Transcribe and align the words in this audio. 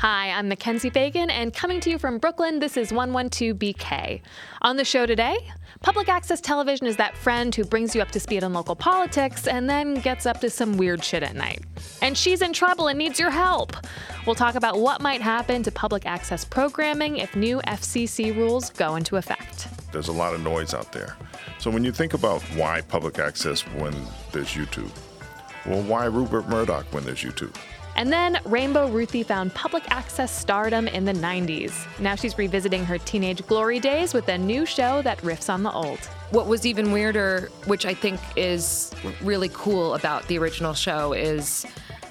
Hi, 0.00 0.30
I'm 0.30 0.48
Mackenzie 0.48 0.88
Fagan, 0.88 1.28
and 1.28 1.52
coming 1.52 1.78
to 1.80 1.90
you 1.90 1.98
from 1.98 2.16
Brooklyn, 2.16 2.58
this 2.58 2.78
is 2.78 2.90
112BK. 2.90 4.22
On 4.62 4.78
the 4.78 4.84
show 4.86 5.04
today, 5.04 5.36
public 5.82 6.08
access 6.08 6.40
television 6.40 6.86
is 6.86 6.96
that 6.96 7.14
friend 7.18 7.54
who 7.54 7.64
brings 7.64 7.94
you 7.94 8.00
up 8.00 8.10
to 8.12 8.18
speed 8.18 8.42
on 8.42 8.54
local 8.54 8.74
politics 8.74 9.46
and 9.46 9.68
then 9.68 9.96
gets 9.96 10.24
up 10.24 10.40
to 10.40 10.48
some 10.48 10.78
weird 10.78 11.04
shit 11.04 11.22
at 11.22 11.36
night. 11.36 11.62
And 12.00 12.16
she's 12.16 12.40
in 12.40 12.54
trouble 12.54 12.88
and 12.88 12.96
needs 12.96 13.20
your 13.20 13.28
help. 13.28 13.76
We'll 14.24 14.34
talk 14.34 14.54
about 14.54 14.80
what 14.80 15.02
might 15.02 15.20
happen 15.20 15.62
to 15.64 15.70
public 15.70 16.06
access 16.06 16.46
programming 16.46 17.18
if 17.18 17.36
new 17.36 17.58
FCC 17.66 18.34
rules 18.34 18.70
go 18.70 18.96
into 18.96 19.18
effect. 19.18 19.68
There's 19.92 20.08
a 20.08 20.12
lot 20.12 20.32
of 20.32 20.40
noise 20.40 20.72
out 20.72 20.92
there. 20.92 21.14
So 21.58 21.70
when 21.70 21.84
you 21.84 21.92
think 21.92 22.14
about 22.14 22.40
why 22.56 22.80
public 22.80 23.18
access 23.18 23.60
when 23.74 23.94
there's 24.32 24.48
YouTube, 24.48 24.92
well, 25.66 25.82
why 25.82 26.06
Rupert 26.06 26.48
Murdoch 26.48 26.86
when 26.90 27.04
there's 27.04 27.22
YouTube? 27.22 27.54
And 27.96 28.12
then 28.12 28.38
Rainbow 28.44 28.88
Ruthie 28.88 29.22
found 29.22 29.54
public 29.54 29.84
access 29.90 30.30
stardom 30.36 30.88
in 30.88 31.04
the 31.04 31.12
90s. 31.12 31.72
Now 31.98 32.14
she's 32.14 32.38
revisiting 32.38 32.84
her 32.84 32.98
teenage 32.98 33.46
glory 33.46 33.80
days 33.80 34.14
with 34.14 34.28
a 34.28 34.38
new 34.38 34.64
show 34.64 35.02
that 35.02 35.18
riffs 35.18 35.52
on 35.52 35.62
the 35.62 35.72
old. 35.72 35.98
What 36.30 36.46
was 36.46 36.64
even 36.64 36.92
weirder, 36.92 37.50
which 37.66 37.84
I 37.84 37.94
think 37.94 38.20
is 38.36 38.92
really 39.22 39.50
cool 39.52 39.94
about 39.94 40.26
the 40.28 40.38
original 40.38 40.74
show, 40.74 41.12
is 41.12 41.66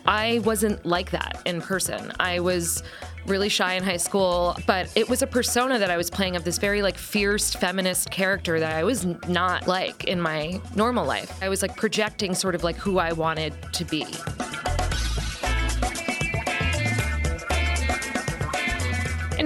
I 0.05 0.39
wasn't 0.39 0.85
like 0.85 1.11
that 1.11 1.41
in 1.45 1.61
person. 1.61 2.11
I 2.19 2.39
was 2.39 2.83
really 3.25 3.49
shy 3.49 3.73
in 3.73 3.83
high 3.83 3.97
school, 3.97 4.57
but 4.65 4.91
it 4.95 5.07
was 5.07 5.21
a 5.21 5.27
persona 5.27 5.77
that 5.77 5.91
I 5.91 5.97
was 5.97 6.09
playing 6.09 6.35
of 6.35 6.43
this 6.43 6.57
very 6.57 6.81
like 6.81 6.97
fierce 6.97 7.53
feminist 7.53 8.09
character 8.09 8.59
that 8.59 8.75
I 8.75 8.83
was 8.83 9.05
not 9.27 9.67
like 9.67 10.05
in 10.05 10.19
my 10.19 10.59
normal 10.75 11.05
life. 11.05 11.31
I 11.41 11.49
was 11.49 11.61
like 11.61 11.75
projecting 11.75 12.33
sort 12.33 12.55
of 12.55 12.63
like 12.63 12.75
who 12.75 12.97
I 12.97 13.13
wanted 13.13 13.53
to 13.73 13.85
be. 13.85 14.05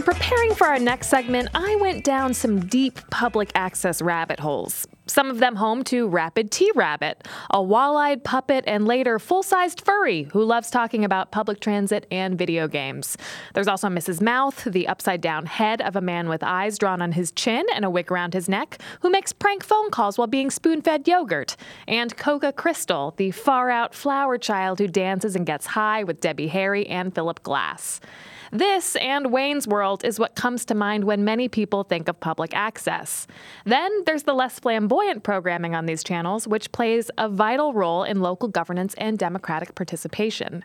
In 0.03 0.13
preparing 0.13 0.53
for 0.53 0.67
our 0.67 0.79
next 0.79 1.07
segment, 1.07 1.47
I 1.53 1.77
went 1.77 2.03
down 2.03 2.33
some 2.33 2.65
deep 2.65 2.99
public 3.09 3.53
access 3.55 4.01
rabbit 4.01 4.37
holes. 4.37 4.85
Some 5.05 5.29
of 5.29 5.39
them 5.39 5.55
home 5.55 5.85
to 5.85 6.09
Rapid 6.09 6.51
T 6.51 6.69
Rabbit, 6.75 7.25
a 7.49 7.63
wall 7.63 7.95
eyed 7.95 8.21
puppet 8.21 8.65
and 8.67 8.85
later 8.85 9.17
full 9.17 9.43
sized 9.43 9.79
furry 9.85 10.23
who 10.23 10.43
loves 10.43 10.69
talking 10.69 11.05
about 11.05 11.31
public 11.31 11.61
transit 11.61 12.05
and 12.11 12.37
video 12.37 12.67
games. 12.67 13.15
There's 13.53 13.69
also 13.69 13.87
Mrs. 13.87 14.21
Mouth, 14.21 14.65
the 14.65 14.89
upside 14.89 15.21
down 15.21 15.45
head 15.45 15.81
of 15.81 15.95
a 15.95 16.01
man 16.01 16.27
with 16.27 16.43
eyes 16.43 16.77
drawn 16.77 17.01
on 17.01 17.13
his 17.13 17.31
chin 17.31 17.65
and 17.73 17.85
a 17.85 17.89
wick 17.89 18.11
around 18.11 18.33
his 18.33 18.49
neck, 18.49 18.81
who 18.99 19.09
makes 19.09 19.31
prank 19.31 19.63
phone 19.63 19.89
calls 19.89 20.17
while 20.17 20.27
being 20.27 20.51
spoon 20.51 20.81
fed 20.81 21.07
yogurt. 21.07 21.55
And 21.88 22.17
Coca 22.17 22.51
Crystal, 22.51 23.13
the 23.15 23.31
far 23.31 23.69
out 23.69 23.95
flower 23.95 24.38
child 24.38 24.79
who 24.79 24.88
dances 24.89 25.33
and 25.33 25.45
gets 25.45 25.65
high 25.65 26.03
with 26.03 26.19
Debbie 26.19 26.47
Harry 26.47 26.88
and 26.88 27.15
Philip 27.15 27.41
Glass. 27.43 28.01
This 28.53 28.95
and 28.97 29.31
Wayne's 29.31 29.67
World 29.67 30.05
is 30.05 30.19
what 30.19 30.35
comes 30.35 30.63
to 30.65 30.75
mind 30.75 31.05
when 31.05 31.25
many 31.25 31.49
people 31.49 31.83
think 31.83 32.07
of 32.07 32.19
public 32.19 32.53
access. 32.53 33.25
Then 33.65 34.03
there's 34.05 34.23
the 34.23 34.35
less 34.35 34.59
flamboyant 34.59 35.23
programming 35.23 35.73
on 35.73 35.87
these 35.87 36.03
channels, 36.03 36.47
which 36.47 36.71
plays 36.71 37.09
a 37.17 37.27
vital 37.27 37.73
role 37.73 38.03
in 38.03 38.21
local 38.21 38.47
governance 38.47 38.93
and 38.99 39.17
democratic 39.17 39.73
participation. 39.73 40.63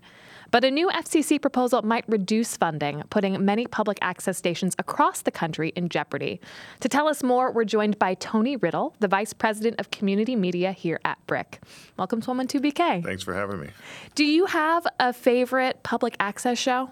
But 0.50 0.64
a 0.64 0.70
new 0.70 0.88
FCC 0.88 1.40
proposal 1.40 1.80
might 1.80 2.04
reduce 2.08 2.58
funding, 2.58 3.04
putting 3.08 3.42
many 3.42 3.66
public 3.66 3.96
access 4.02 4.36
stations 4.36 4.76
across 4.78 5.22
the 5.22 5.30
country 5.30 5.72
in 5.74 5.88
jeopardy. 5.88 6.42
To 6.80 6.90
tell 6.90 7.08
us 7.08 7.22
more, 7.22 7.50
we're 7.50 7.64
joined 7.64 7.98
by 7.98 8.12
Tony 8.14 8.56
Riddle, 8.56 8.96
the 9.00 9.08
Vice 9.08 9.32
President 9.32 9.80
of 9.80 9.90
Community 9.90 10.36
Media 10.36 10.72
here 10.72 11.00
at 11.06 11.16
BRIC. 11.26 11.62
Welcome 11.96 12.20
to 12.20 12.30
112BK. 12.32 13.02
Thanks 13.02 13.22
for 13.22 13.32
having 13.32 13.60
me. 13.60 13.70
Do 14.14 14.26
you 14.26 14.44
have 14.44 14.86
a 15.00 15.14
favorite 15.14 15.82
public 15.82 16.16
access 16.20 16.58
show? 16.58 16.90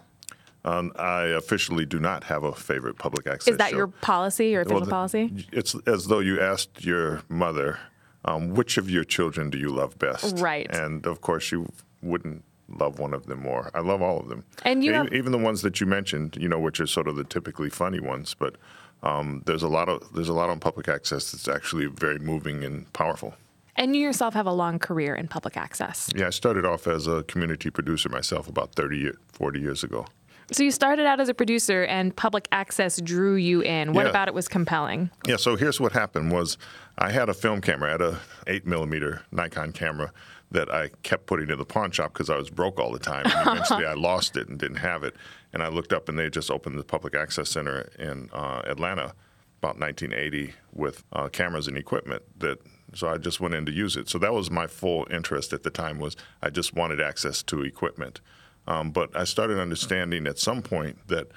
Um, 0.67 0.93
I 0.97 1.27
officially 1.27 1.87
do 1.87 2.01
not 2.01 2.25
have 2.25 2.43
a 2.43 2.53
favorite 2.53 2.99
public 2.99 3.29
access. 3.29 3.53
Is 3.53 3.59
that 3.59 3.71
show. 3.71 3.77
your 3.77 3.87
policy, 3.87 4.49
your 4.49 4.63
official 4.63 4.81
Well, 4.81 4.91
policy? 4.91 5.47
It's 5.53 5.77
as 5.87 6.09
though 6.09 6.19
you 6.19 6.41
asked 6.41 6.85
your 6.85 7.23
mother, 7.29 7.79
um, 8.25 8.53
which 8.55 8.77
of 8.77 8.91
your 8.91 9.05
children 9.05 9.49
do 9.49 9.59
you 9.59 9.69
love 9.71 9.97
best? 9.99 10.39
Right. 10.39 10.69
And 10.75 11.07
of 11.07 11.21
course, 11.21 11.53
you 11.53 11.71
wouldn't 12.03 12.43
love 12.69 12.99
one 12.99 13.15
of 13.15 13.27
them 13.27 13.43
more. 13.43 13.71
I 13.75 13.81
love 13.81 14.03
all 14.03 14.19
of 14.19 14.29
them. 14.29 14.43
And 14.65 14.83
you 14.83 14.93
have- 14.93 15.13
even 15.13 15.31
the 15.31 15.39
ones 15.39 15.63
that 15.63 15.81
you 15.81 15.87
mentioned, 15.87 16.37
you 16.37 16.49
know, 16.49 16.59
which 16.59 16.81
are 16.81 16.87
sort 16.89 17.07
of 17.07 17.15
the 17.15 17.23
typically 17.23 17.71
funny 17.71 18.01
ones, 18.01 18.35
but 18.37 18.57
um, 19.05 19.43
there's 19.47 19.63
a 19.63 19.69
lot 19.69 19.89
of 19.89 20.03
there's 20.15 20.29
a 20.29 20.33
lot 20.33 20.51
on 20.51 20.59
public 20.59 20.89
access 20.89 21.31
that's 21.31 21.47
actually 21.47 21.87
very 21.87 22.19
moving 22.19 22.65
and 22.65 22.93
powerful. 22.93 23.35
And 23.77 23.95
you 23.95 24.03
yourself 24.03 24.35
have 24.35 24.47
a 24.47 24.53
long 24.53 24.79
career 24.81 25.15
in 25.15 25.29
public 25.29 25.57
access. 25.57 26.09
Yeah, 26.17 26.29
I 26.29 26.31
started 26.31 26.65
off 26.65 26.89
as 26.89 27.07
a 27.07 27.23
community 27.25 27.71
producer 27.71 28.09
myself 28.09 28.49
about 28.49 28.75
30, 28.75 29.13
40 29.33 29.61
years 29.61 29.85
ago. 29.85 30.07
So 30.53 30.63
you 30.63 30.71
started 30.71 31.07
out 31.07 31.21
as 31.21 31.29
a 31.29 31.35
producer 31.35 31.85
and 31.85 32.15
public 32.15 32.47
access 32.53 33.01
drew 33.01 33.35
you 33.35 33.63
in. 33.63 33.93
What 33.93 34.05
Yeah. 34.05 34.11
about 34.11 34.29
it 34.29 34.35
was 34.35 34.47
compelling? 34.47 35.11
Yeah, 35.27 35.37
so 35.37 35.57
here's 35.57 35.81
what 35.81 35.93
happened 35.93 36.31
was 36.31 36.57
I 36.99 37.11
had 37.11 37.29
a 37.29 37.35
film 37.35 37.61
camera, 37.61 37.89
I 37.89 37.93
had 37.93 38.01
a 38.01 38.21
8 38.47 38.67
millimeter 38.67 39.23
Nikon 39.33 39.73
camera 39.73 40.13
that 40.53 40.73
I 40.73 40.91
kept 41.03 41.27
putting 41.27 41.51
in 41.51 41.59
the 41.59 41.65
pawn 41.65 41.91
shop 41.91 42.13
because 42.13 42.31
I 42.31 42.37
was 42.37 42.51
broke 42.51 42.79
all 42.79 42.93
the 42.93 43.01
time. 43.01 43.25
And 43.27 43.35
eventually 43.49 43.85
I 43.93 43.95
lost 43.95 44.37
it 44.37 44.49
and 44.49 44.59
didn't 44.59 44.77
have 44.79 45.03
it. 45.03 45.17
And 45.53 45.63
I 45.63 45.69
looked 45.69 45.93
up 45.93 46.09
and 46.09 46.17
they 46.19 46.31
just 46.31 46.51
opened 46.51 46.79
the 46.79 46.85
Public 46.85 47.15
Access 47.17 47.49
Center 47.51 47.91
in 47.99 48.31
uh, 48.33 48.63
Atlanta 48.65 49.15
about 49.59 49.81
1980 49.81 50.55
with 50.73 51.03
uh, 51.13 51.29
cameras 51.29 51.67
and 51.67 51.77
equipment 51.77 52.23
that 52.39 52.59
so 52.95 53.09
I 53.09 53.19
just 53.19 53.41
went 53.41 53.53
in 53.55 53.67
to 53.67 53.73
use 53.73 53.97
it. 53.97 54.09
So 54.09 54.17
that 54.19 54.33
was 54.33 54.49
my 54.51 54.69
full 54.69 55.07
interest 55.11 55.53
at 55.53 55.65
the 55.65 55.71
time 55.71 55.99
was 55.99 56.17
I 56.41 56.51
just 56.51 56.73
wanted 56.75 57.01
access 57.01 57.43
to 57.45 57.63
equipment. 57.63 58.21
Um, 58.67 58.91
but 58.91 59.17
I 59.17 59.25
started 59.25 59.59
understanding 59.59 60.27
at 60.27 60.39
some 60.39 60.63
point 60.63 61.07
that 61.09 61.29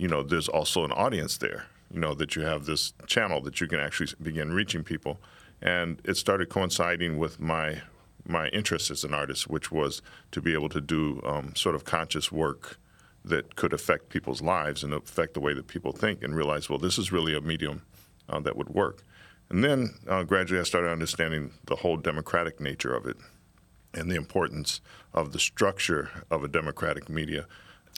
you 0.00 0.08
know, 0.08 0.22
there's 0.22 0.48
also 0.48 0.82
an 0.84 0.92
audience 0.92 1.36
there. 1.36 1.66
You 1.92 2.00
know, 2.00 2.14
that 2.14 2.34
you 2.34 2.42
have 2.42 2.64
this 2.64 2.94
channel 3.06 3.42
that 3.42 3.60
you 3.60 3.66
can 3.66 3.80
actually 3.80 4.12
begin 4.22 4.52
reaching 4.52 4.82
people, 4.82 5.20
and 5.60 6.00
it 6.04 6.16
started 6.16 6.48
coinciding 6.48 7.18
with 7.18 7.38
my 7.38 7.82
my 8.26 8.48
interest 8.48 8.90
as 8.90 9.04
an 9.04 9.12
artist, 9.12 9.50
which 9.50 9.70
was 9.70 10.00
to 10.30 10.40
be 10.40 10.54
able 10.54 10.70
to 10.70 10.80
do 10.80 11.20
um, 11.24 11.54
sort 11.54 11.74
of 11.74 11.84
conscious 11.84 12.32
work 12.32 12.78
that 13.24 13.56
could 13.56 13.74
affect 13.74 14.08
people's 14.08 14.40
lives 14.40 14.82
and 14.82 14.94
affect 14.94 15.34
the 15.34 15.40
way 15.40 15.52
that 15.52 15.66
people 15.66 15.92
think, 15.92 16.22
and 16.22 16.34
realize, 16.34 16.70
well, 16.70 16.78
this 16.78 16.96
is 16.96 17.12
really 17.12 17.36
a 17.36 17.40
medium 17.40 17.82
uh, 18.30 18.40
that 18.40 18.56
would 18.56 18.70
work. 18.70 19.02
And 19.50 19.62
then 19.62 19.96
uh, 20.08 20.22
gradually, 20.22 20.60
I 20.60 20.64
started 20.64 20.90
understanding 20.90 21.50
the 21.66 21.76
whole 21.76 21.98
democratic 21.98 22.58
nature 22.58 22.94
of 22.94 23.04
it 23.04 23.16
and 23.94 24.10
the 24.10 24.16
importance 24.16 24.80
of 25.12 25.32
the 25.32 25.38
structure 25.38 26.10
of 26.30 26.44
a 26.44 26.48
democratic 26.48 27.08
media. 27.08 27.46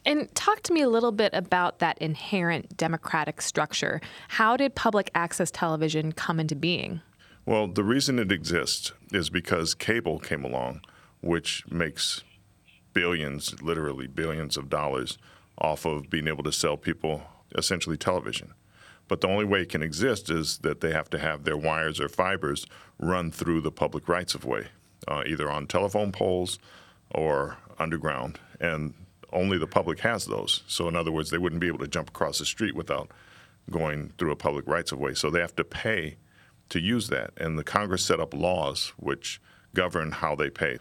And 0.05 0.35
talk 0.35 0.63
to 0.63 0.73
me 0.73 0.81
a 0.81 0.89
little 0.89 1.13
bit 1.13 1.33
about 1.33 1.79
that 1.79 1.99
inherent 1.99 2.77
democratic 2.77 3.41
structure. 3.41 4.01
How 4.29 4.57
did 4.57 4.75
public 4.75 5.11
access 5.15 5.51
television 5.51 6.13
come 6.13 6.41
into 6.41 6.57
being? 6.57 7.01
Well, 7.47 7.69
the 7.69 7.85
reason 7.85 8.19
it 8.19 8.33
exists 8.33 8.93
is 9.13 9.31
because 9.31 9.75
cable 9.75 10.19
came 10.19 10.45
along, 10.45 10.83
which 11.21 11.65
makes 11.71 12.23
billions, 12.93 13.61
literally 13.63 14.07
billions 14.07 14.57
of 14.57 14.69
dollars 14.69 15.19
off 15.59 15.85
of 15.85 16.11
being 16.11 16.29
able 16.29 16.45
to 16.45 16.53
sell 16.53 16.77
people 16.77 17.23
essentially 17.57 17.97
television. 17.97 18.55
But 19.09 19.21
the 19.21 19.29
only 19.29 19.45
way 19.45 19.63
it 19.63 19.69
can 19.69 19.83
exist 19.83 20.31
is 20.31 20.59
that 20.59 20.81
they 20.81 20.93
have 20.93 21.11
to 21.11 21.19
have 21.19 21.45
their 21.45 21.57
wires 21.57 22.01
or 22.01 22.09
fibers 22.09 22.67
run 22.99 23.31
through 23.31 23.61
the 23.61 23.73
public 23.73 24.09
rights 24.09 24.35
of 24.35 24.45
way, 24.45 24.69
uh, 25.09 25.23
either 25.27 25.51
on 25.51 25.67
telephone 25.67 26.13
poles 26.13 26.59
or 27.11 27.57
underground. 27.79 28.39
And 28.61 28.95
only 29.33 29.59
the 29.59 29.67
public 29.67 30.01
has 30.01 30.27
those. 30.27 30.63
So, 30.67 30.89
in 30.89 30.97
other 30.97 31.13
words, 31.13 31.31
they 31.31 31.39
wouldn't 31.39 31.61
be 31.61 31.69
able 31.69 31.79
to 31.79 31.89
jump 31.89 32.11
across 32.11 32.39
the 32.39 32.45
street 32.45 32.75
without 32.75 33.11
going 33.71 34.13
through 34.19 34.33
a 34.33 34.37
public 34.37 34.67
rights 34.67 34.93
of 34.93 34.99
way. 34.99 35.15
So, 35.15 35.31
they 35.31 35.41
have 35.41 35.57
to 35.57 35.65
pay 35.65 36.17
to 36.69 36.81
use 36.81 37.09
that. 37.09 37.33
And 37.37 37.59
the 37.59 37.65
Congress 37.65 38.05
set 38.05 38.21
up 38.21 38.35
laws 38.35 38.93
which 38.97 39.41
govern 39.75 40.13
how 40.13 40.35
they 40.35 40.51
pay. 40.51 40.79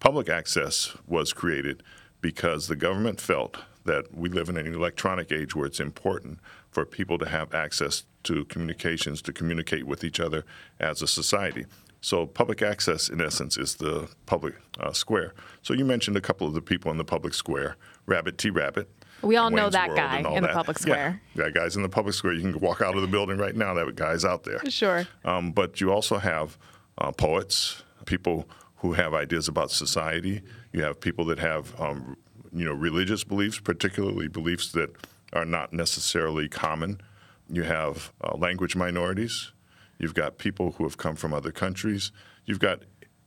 Public 0.00 0.28
access 0.28 0.96
was 1.06 1.32
created 1.32 1.82
because 2.20 2.68
the 2.68 2.76
government 2.76 3.20
felt 3.20 3.58
that 3.84 4.16
we 4.16 4.28
live 4.28 4.48
in 4.48 4.56
an 4.56 4.74
electronic 4.74 5.30
age 5.30 5.54
where 5.54 5.66
it's 5.66 5.80
important 5.80 6.38
for 6.70 6.84
people 6.84 7.18
to 7.18 7.28
have 7.28 7.54
access 7.54 8.04
to 8.24 8.44
communications, 8.46 9.22
to 9.22 9.32
communicate 9.32 9.86
with 9.86 10.02
each 10.02 10.18
other 10.18 10.44
as 10.80 11.02
a 11.02 11.06
society. 11.06 11.66
So, 12.04 12.26
public 12.26 12.60
access, 12.60 13.08
in 13.08 13.22
essence, 13.22 13.56
is 13.56 13.76
the 13.76 14.10
public 14.26 14.54
uh, 14.78 14.92
square. 14.92 15.32
So, 15.62 15.72
you 15.72 15.86
mentioned 15.86 16.18
a 16.18 16.20
couple 16.20 16.46
of 16.46 16.52
the 16.52 16.60
people 16.60 16.90
in 16.90 16.98
the 16.98 17.04
public 17.04 17.32
square 17.32 17.76
Rabbit 18.04 18.36
T 18.36 18.50
Rabbit. 18.50 18.90
We 19.22 19.38
all 19.38 19.48
know 19.48 19.70
that 19.70 19.88
World 19.88 19.96
guy 19.96 20.18
in 20.18 20.42
the 20.42 20.48
that. 20.48 20.54
public 20.54 20.76
Yeah. 20.80 20.82
square. 20.82 21.20
That 21.36 21.54
guy's 21.54 21.76
in 21.76 21.82
the 21.82 21.88
public 21.88 22.14
square. 22.14 22.34
You 22.34 22.42
can 22.52 22.60
walk 22.60 22.82
out 22.82 22.94
of 22.94 23.00
the 23.00 23.08
building 23.08 23.38
right 23.38 23.56
now. 23.56 23.72
That 23.72 23.96
guy's 23.96 24.22
out 24.22 24.44
there. 24.44 24.60
Sure. 24.68 25.06
Um, 25.24 25.52
but 25.52 25.80
you 25.80 25.90
also 25.90 26.18
have 26.18 26.58
uh, 26.98 27.10
poets, 27.10 27.82
people 28.04 28.46
who 28.76 28.92
have 28.92 29.14
ideas 29.14 29.48
about 29.48 29.70
society. 29.70 30.42
You 30.74 30.82
have 30.82 31.00
people 31.00 31.24
that 31.24 31.38
have, 31.38 31.72
um, 31.80 32.18
you 32.52 32.66
know, 32.66 32.74
religious 32.74 33.24
beliefs, 33.24 33.58
particularly 33.60 34.28
beliefs 34.28 34.72
that 34.72 34.90
are 35.32 35.46
not 35.46 35.72
necessarily 35.72 36.50
common. 36.50 37.00
You 37.48 37.62
have 37.62 38.12
uh, 38.22 38.36
language 38.36 38.76
minorities. 38.76 39.52
You've 39.98 40.14
got 40.14 40.38
people 40.38 40.72
who 40.72 40.84
have 40.84 40.96
come 40.96 41.16
from 41.16 41.32
other 41.32 41.52
countries. 41.52 42.12
You've 42.46 42.58
got 42.58 42.80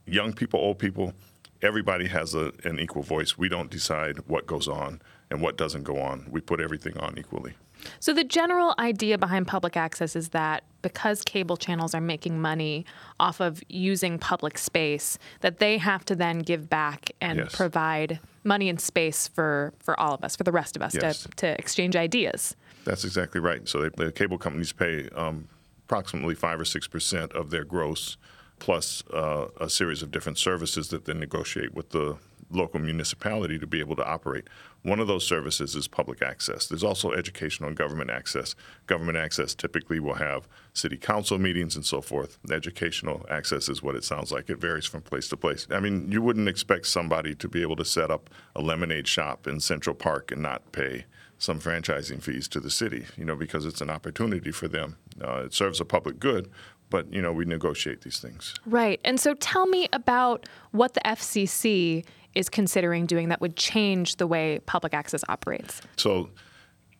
young 0.05 0.33
people, 0.33 0.59
old 0.59 0.79
people, 0.79 1.13
everybody 1.61 2.07
has 2.07 2.33
a, 2.35 2.51
an 2.63 2.79
equal 2.79 3.03
voice. 3.03 3.37
We 3.37 3.49
don't 3.49 3.69
decide 3.69 4.19
what 4.27 4.45
goes 4.45 4.67
on 4.67 5.01
and 5.29 5.41
what 5.41 5.57
doesn't 5.57 5.83
go 5.83 5.99
on. 5.99 6.27
We 6.29 6.41
put 6.41 6.59
everything 6.59 6.97
on 6.97 7.17
equally. 7.17 7.53
So, 7.99 8.11
the 8.11 8.23
general 8.23 8.73
idea 8.79 9.17
behind 9.19 9.45
public 9.47 9.77
access 9.77 10.15
is 10.15 10.29
that 10.29 10.63
because 10.81 11.21
cable 11.21 11.57
channels 11.57 11.93
are 11.93 12.01
making 12.01 12.39
money 12.41 12.85
off 13.19 13.39
of 13.39 13.61
using 13.69 14.17
public 14.17 14.57
space, 14.57 15.19
that 15.41 15.59
they 15.59 15.77
have 15.77 16.03
to 16.05 16.15
then 16.15 16.39
give 16.39 16.69
back 16.69 17.11
and 17.21 17.37
Yes. 17.39 17.55
provide 17.55 18.19
money 18.43 18.67
and 18.69 18.81
space 18.81 19.27
for, 19.27 19.73
for 19.79 19.99
all 19.99 20.13
of 20.13 20.23
us, 20.23 20.35
for 20.35 20.43
the 20.43 20.51
rest 20.51 20.75
of 20.75 20.81
us, 20.81 20.95
Yes. 20.95 21.23
to, 21.23 21.29
to 21.37 21.47
exchange 21.59 21.95
ideas. 21.95 22.55
That's 22.83 23.03
exactly 23.05 23.41
right. 23.41 23.67
So 23.69 23.81
they, 23.83 24.05
the 24.05 24.11
cable 24.11 24.39
companies 24.39 24.71
pay 24.73 25.07
um, 25.09 25.47
approximately 25.87 26.35
five 26.35 26.59
or 26.59 26.65
six 26.65 26.85
percent 26.85 27.31
of 27.31 27.49
their 27.49 27.63
gross, 27.63 28.17
plus 28.59 29.03
uh, 29.13 29.47
a 29.59 29.69
series 29.69 30.03
of 30.03 30.11
different 30.11 30.37
services 30.37 30.89
that 30.89 31.05
they 31.05 31.13
negotiate 31.13 31.73
with 31.73 31.91
the 31.91 32.17
local 32.49 32.79
municipality 32.79 33.57
to 33.59 33.67
be 33.67 33.79
able 33.79 33.95
to 33.95 34.05
operate. 34.05 34.45
One 34.83 34.99
of 34.99 35.07
those 35.07 35.25
services 35.25 35.75
is 35.75 35.87
public 35.87 36.21
access. 36.21 36.67
There's 36.67 36.83
also 36.83 37.11
educational 37.11 37.67
and 37.67 37.77
government 37.77 38.09
access. 38.09 38.55
Government 38.85 39.17
access 39.17 39.53
typically 39.53 39.99
will 39.99 40.15
have 40.15 40.47
city 40.73 40.97
council 40.97 41.37
meetings 41.37 41.75
and 41.75 41.85
so 41.85 42.01
forth. 42.01 42.37
Educational 42.49 43.25
access 43.29 43.67
is 43.67 43.83
what 43.83 43.95
it 43.95 44.03
sounds 44.03 44.31
like. 44.31 44.49
It 44.49 44.59
varies 44.59 44.85
from 44.85 45.01
place 45.01 45.27
to 45.29 45.37
place. 45.37 45.67
I 45.71 45.79
mean, 45.79 46.11
you 46.11 46.21
wouldn't 46.21 46.47
expect 46.47 46.87
somebody 46.87 47.35
to 47.35 47.47
be 47.49 47.61
able 47.61 47.75
to 47.77 47.85
set 47.85 48.11
up 48.11 48.29
a 48.55 48.61
lemonade 48.61 49.07
shop 49.07 49.45
in 49.47 49.59
Central 49.59 49.95
Park 49.95 50.31
and 50.31 50.41
not 50.41 50.71
pay 50.71 51.05
some 51.39 51.59
franchising 51.59 52.21
fees 52.21 52.47
to 52.49 52.59
the 52.59 52.69
city, 52.69 53.05
you 53.15 53.25
know, 53.25 53.35
because 53.35 53.65
it's 53.65 53.81
an 53.81 53.89
opportunity 53.89 54.51
for 54.51 54.67
them. 54.67 54.97
Uh, 55.23 55.43
it 55.45 55.53
serves 55.53 55.79
a 55.79 55.85
public 55.85 56.19
good, 56.19 56.49
but, 56.89 57.11
you 57.13 57.21
know, 57.21 57.31
we 57.31 57.45
negotiate 57.45 58.01
these 58.01 58.19
things. 58.19 58.55
Right. 58.65 58.99
And 59.03 59.19
so, 59.19 59.33
tell 59.35 59.67
me 59.67 59.87
about 59.93 60.47
what 60.71 60.93
the 60.93 61.01
FCC 61.05 62.05
is 62.33 62.49
considering 62.49 63.05
doing 63.05 63.29
that 63.29 63.41
would 63.41 63.55
change 63.55 64.15
the 64.17 64.27
way 64.27 64.59
public 64.65 64.93
access 64.93 65.23
operates. 65.29 65.81
So, 65.97 66.29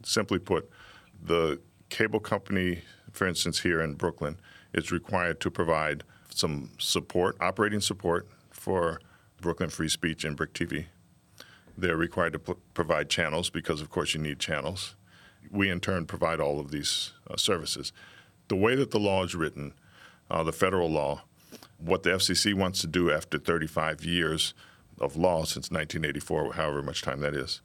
simply 0.03 0.39
put, 0.39 0.69
the 1.21 1.59
cable 1.89 2.19
company, 2.19 2.81
for 3.11 3.27
instance, 3.27 3.59
here 3.59 3.81
in 3.81 3.93
Brooklyn, 3.93 4.37
is 4.73 4.91
required 4.91 5.39
to 5.41 5.51
provide 5.51 6.03
some 6.29 6.71
support, 6.77 7.37
operating 7.39 7.81
support 7.81 8.27
for 8.51 8.99
Brooklyn 9.41 9.69
Free 9.69 9.89
Speech 9.89 10.23
and 10.23 10.35
BRIC 10.35 10.53
TV. 10.53 10.85
They're 11.77 11.97
required 11.97 12.33
to 12.33 12.39
provide 12.73 13.09
channels 13.09 13.49
because, 13.49 13.81
of 13.81 13.89
course, 13.89 14.13
you 14.13 14.19
need 14.19 14.39
channels. 14.39 14.95
We, 15.51 15.69
in 15.69 15.79
turn, 15.79 16.05
provide 16.05 16.39
all 16.39 16.59
of 16.59 16.71
these 16.71 17.13
uh, 17.29 17.37
services. 17.37 17.93
The 18.47 18.55
way 18.55 18.75
that 18.75 18.91
the 18.91 18.99
law 18.99 19.23
is 19.23 19.35
written, 19.35 19.73
uh, 20.29 20.43
the 20.43 20.51
federal 20.51 20.89
law, 20.89 21.21
what 21.77 22.03
the 22.03 22.11
FCC 22.11 22.53
wants 22.53 22.81
to 22.81 22.87
do 22.87 23.11
after 23.11 23.37
35 23.37 24.03
years 24.03 24.53
of 24.99 25.15
law 25.15 25.43
since 25.43 25.69
1984, 25.69 26.53
however 26.53 26.81
much 26.81 27.03
time 27.03 27.19
that 27.19 27.35
is, 27.35 27.61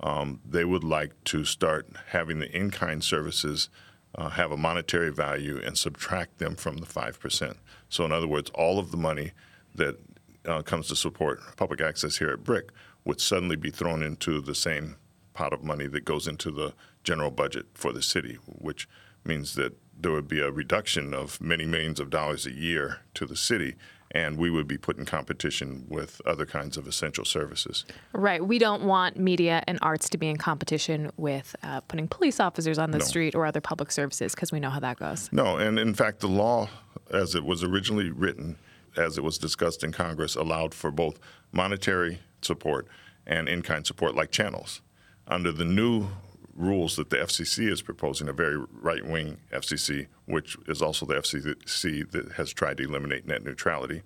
um, 0.00 0.40
they 0.44 0.64
would 0.64 0.84
like 0.84 1.12
to 1.24 1.44
start 1.44 1.88
having 2.08 2.40
the 2.40 2.54
in 2.54 2.70
kind 2.70 3.02
services 3.02 3.70
uh, 4.16 4.28
have 4.30 4.52
a 4.52 4.56
monetary 4.56 5.10
value 5.10 5.60
and 5.64 5.78
subtract 5.78 6.38
them 6.38 6.54
from 6.54 6.76
the 6.76 6.86
5%. 6.86 7.56
So, 7.88 8.04
in 8.04 8.12
other 8.12 8.28
words, 8.28 8.50
all 8.54 8.78
of 8.78 8.90
the 8.90 8.96
money 8.96 9.32
that 9.74 9.98
uh, 10.46 10.62
comes 10.62 10.88
to 10.88 10.96
support 10.96 11.40
public 11.56 11.80
access 11.80 12.18
here 12.18 12.30
at 12.30 12.44
BRIC 12.44 12.70
would 13.04 13.20
suddenly 13.20 13.56
be 13.56 13.70
thrown 13.70 14.02
into 14.02 14.40
the 14.40 14.54
same 14.54 14.96
pot 15.34 15.52
of 15.52 15.62
money 15.62 15.86
that 15.86 16.04
goes 16.04 16.26
into 16.26 16.50
the 16.50 16.72
general 17.02 17.30
budget 17.30 17.66
for 17.74 17.92
the 17.92 18.02
city, 18.02 18.38
which 18.46 18.88
means 19.24 19.54
that 19.54 19.76
there 19.98 20.12
would 20.12 20.28
be 20.28 20.40
a 20.40 20.50
reduction 20.50 21.12
of 21.14 21.40
many 21.40 21.64
millions 21.64 22.00
of 22.00 22.10
dollars 22.10 22.46
a 22.46 22.52
year 22.52 22.98
to 23.14 23.26
the 23.26 23.36
city, 23.36 23.74
and 24.10 24.38
we 24.38 24.48
would 24.50 24.66
be 24.68 24.78
put 24.78 24.96
in 24.96 25.04
competition 25.04 25.86
with 25.88 26.20
other 26.24 26.46
kinds 26.46 26.76
of 26.76 26.86
essential 26.86 27.24
services. 27.24 27.84
Right. 28.12 28.44
We 28.44 28.58
don't 28.58 28.84
want 28.84 29.18
media 29.18 29.62
and 29.66 29.78
arts 29.82 30.08
to 30.10 30.18
be 30.18 30.28
in 30.28 30.36
competition 30.36 31.10
with 31.16 31.54
uh, 31.62 31.80
putting 31.82 32.06
police 32.08 32.38
officers 32.38 32.78
on 32.78 32.90
the 32.92 32.98
No. 32.98 33.04
street 33.04 33.34
or 33.34 33.44
other 33.44 33.60
public 33.60 33.90
services 33.90 34.34
because 34.34 34.52
we 34.52 34.60
know 34.60 34.70
how 34.70 34.80
that 34.80 34.98
goes. 34.98 35.28
No, 35.32 35.56
and 35.56 35.78
in 35.78 35.94
fact, 35.94 36.20
the 36.20 36.28
law, 36.28 36.68
as 37.12 37.34
it 37.34 37.44
was 37.44 37.62
originally 37.64 38.10
written, 38.10 38.56
as 38.96 39.18
it 39.18 39.24
was 39.24 39.36
discussed 39.38 39.82
in 39.82 39.90
Congress, 39.90 40.36
allowed 40.36 40.74
for 40.74 40.90
both 40.92 41.18
monetary 41.52 42.20
support 42.44 42.86
and 43.26 43.48
in 43.48 43.62
kind 43.62 43.86
support, 43.86 44.14
like 44.14 44.30
channels. 44.30 44.80
Under 45.26 45.52
the 45.52 45.64
new 45.64 46.08
rules 46.54 46.96
that 46.96 47.10
the 47.10 47.16
FCC 47.16 47.70
is 47.70 47.82
proposing, 47.82 48.28
a 48.28 48.32
very 48.32 48.62
right 48.70 49.04
wing 49.04 49.38
FCC, 49.52 50.06
which 50.26 50.56
is 50.68 50.82
also 50.82 51.06
the 51.06 51.14
FCC 51.14 52.10
that 52.10 52.32
has 52.32 52.52
tried 52.52 52.76
to 52.76 52.84
eliminate 52.84 53.26
net 53.26 53.42
neutrality, 53.44 54.02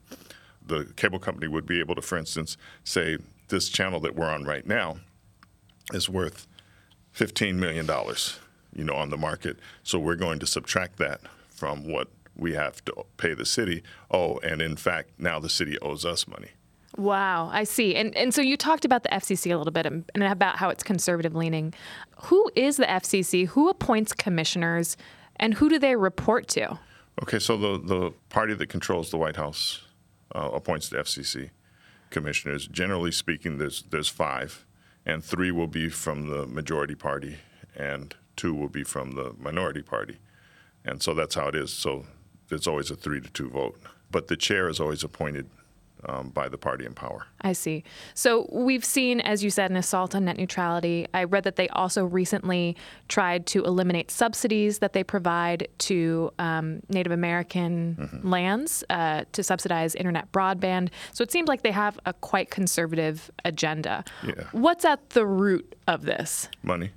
the 0.65 0.85
cable 0.97 1.19
company 1.19 1.49
would 1.49 1.67
be 1.67 1.81
able 1.81 1.95
to, 1.95 2.03
for 2.03 2.17
instance, 2.17 2.57
say, 2.85 3.19
this 3.49 3.69
channel 3.69 4.01
that 4.01 4.15
we're 4.15 4.29
on 4.29 4.45
right 4.45 4.67
now 4.67 4.99
is 5.93 6.09
worth 6.09 6.47
$15 7.17 7.55
million, 7.55 7.89
you 8.75 8.85
know, 8.85 8.95
on 8.95 9.11
the 9.11 9.17
market. 9.17 9.59
So 9.83 9.99
we're 9.99 10.17
going 10.17 10.39
to 10.41 10.47
subtract 10.47 10.99
that 10.99 11.21
from 11.49 11.91
what 11.91 12.09
we 12.37 12.55
have 12.55 12.85
to 12.85 13.05
pay 13.17 13.35
the 13.35 13.47
city. 13.47 13.83
Oh, 14.11 14.39
and 14.39 14.63
in 14.63 14.77
fact, 14.77 15.11
now 15.19 15.41
the 15.41 15.49
city 15.49 15.79
owes 15.81 16.05
us 16.05 16.29
money. 16.29 16.51
Wow, 16.97 17.51
I 17.53 17.65
see. 17.65 17.95
And 17.95 18.17
and 18.17 18.33
so 18.33 18.41
you 18.41 18.57
talked 18.57 18.85
about 18.85 19.03
the 19.03 19.11
FCC 19.11 19.53
a 19.53 19.57
little 19.57 19.73
bit 19.73 19.87
and 19.87 20.05
and 20.15 20.25
about 20.25 20.57
how 20.57 20.71
it's 20.71 20.83
conservative 20.83 21.35
leaning. 21.35 21.75
Who 22.25 22.51
is 22.57 22.77
the 22.77 22.87
FCC? 22.87 23.47
Who 23.49 23.69
appoints 23.69 24.13
commissioners? 24.13 24.97
And 25.37 25.55
who 25.55 25.69
do 25.69 25.79
they 25.79 25.95
report 25.95 26.49
to? 26.49 26.79
Okay, 27.23 27.39
so 27.39 27.57
the, 27.57 27.79
the 27.79 28.13
party 28.29 28.55
that 28.55 28.69
controls 28.69 29.11
the 29.11 29.17
White 29.17 29.37
House 29.37 29.83
uh, 30.35 30.51
appoints 30.53 30.89
the 30.89 30.99
FCC 30.99 31.51
commissioners. 32.11 32.67
Generally 32.67 33.13
speaking, 33.13 33.59
there's 33.59 33.83
there's 33.83 34.09
five, 34.09 34.65
and 35.05 35.23
three 35.23 35.51
will 35.51 35.67
be 35.67 35.89
from 35.89 36.29
the 36.29 36.47
majority 36.47 36.95
party, 36.95 37.39
and 37.77 38.15
two 38.37 38.55
will 38.55 38.69
be 38.69 38.85
from 38.85 39.13
the 39.13 39.35
minority 39.39 39.83
party, 39.83 40.19
and 40.85 41.03
so 41.03 41.13
that's 41.13 41.35
how 41.35 41.49
it 41.49 41.55
is. 41.55 41.73
So 41.73 42.07
it's 42.51 42.67
always 42.67 42.91
a 42.91 42.97
three 42.97 43.21
to 43.21 43.29
two 43.29 43.51
vote, 43.51 43.79
but 44.11 44.29
the 44.29 44.37
chair 44.37 44.69
is 44.69 44.81
always 44.81 45.05
appointed 45.05 45.51
um, 46.07 46.29
by 46.31 46.49
the 46.49 46.59
party 46.59 46.85
in 46.87 46.95
power. 46.95 47.27
I 47.41 47.53
see. 47.53 47.85
So 48.15 48.49
we've 48.53 48.85
seen, 48.85 49.21
as 49.21 49.43
you 49.45 49.51
said, 49.51 49.71
an 49.71 49.77
assault 49.77 50.15
on 50.15 50.25
net 50.27 50.37
neutrality. 50.37 51.07
I 51.15 51.25
read 51.25 51.45
that 51.45 51.57
they 51.57 51.69
also 51.71 52.05
recently 52.05 52.77
tried 53.09 53.47
to 53.49 53.65
eliminate 53.65 54.11
subsidies 54.11 54.79
that 54.79 54.93
they 54.93 55.03
provide 55.05 55.69
to 55.79 56.31
um, 56.39 56.81
Native 56.89 57.13
American 57.13 58.21
lands 58.23 58.85
uh, 58.91 59.25
to 59.33 59.43
subsidize 59.43 59.95
internet 59.95 60.31
broadband. 60.33 60.91
So 61.13 61.23
it 61.23 61.33
seems 61.33 61.49
like 61.49 61.63
they 61.63 61.73
have 61.73 61.99
a 62.07 62.13
quite 62.13 62.51
conservative 62.51 63.31
agenda. 63.45 64.05
Yeah. 64.25 64.45
What's 64.53 64.85
at 64.85 65.11
the 65.11 65.27
root 65.27 65.75
of 65.87 66.03
this? 66.03 66.49
Money. 66.63 66.91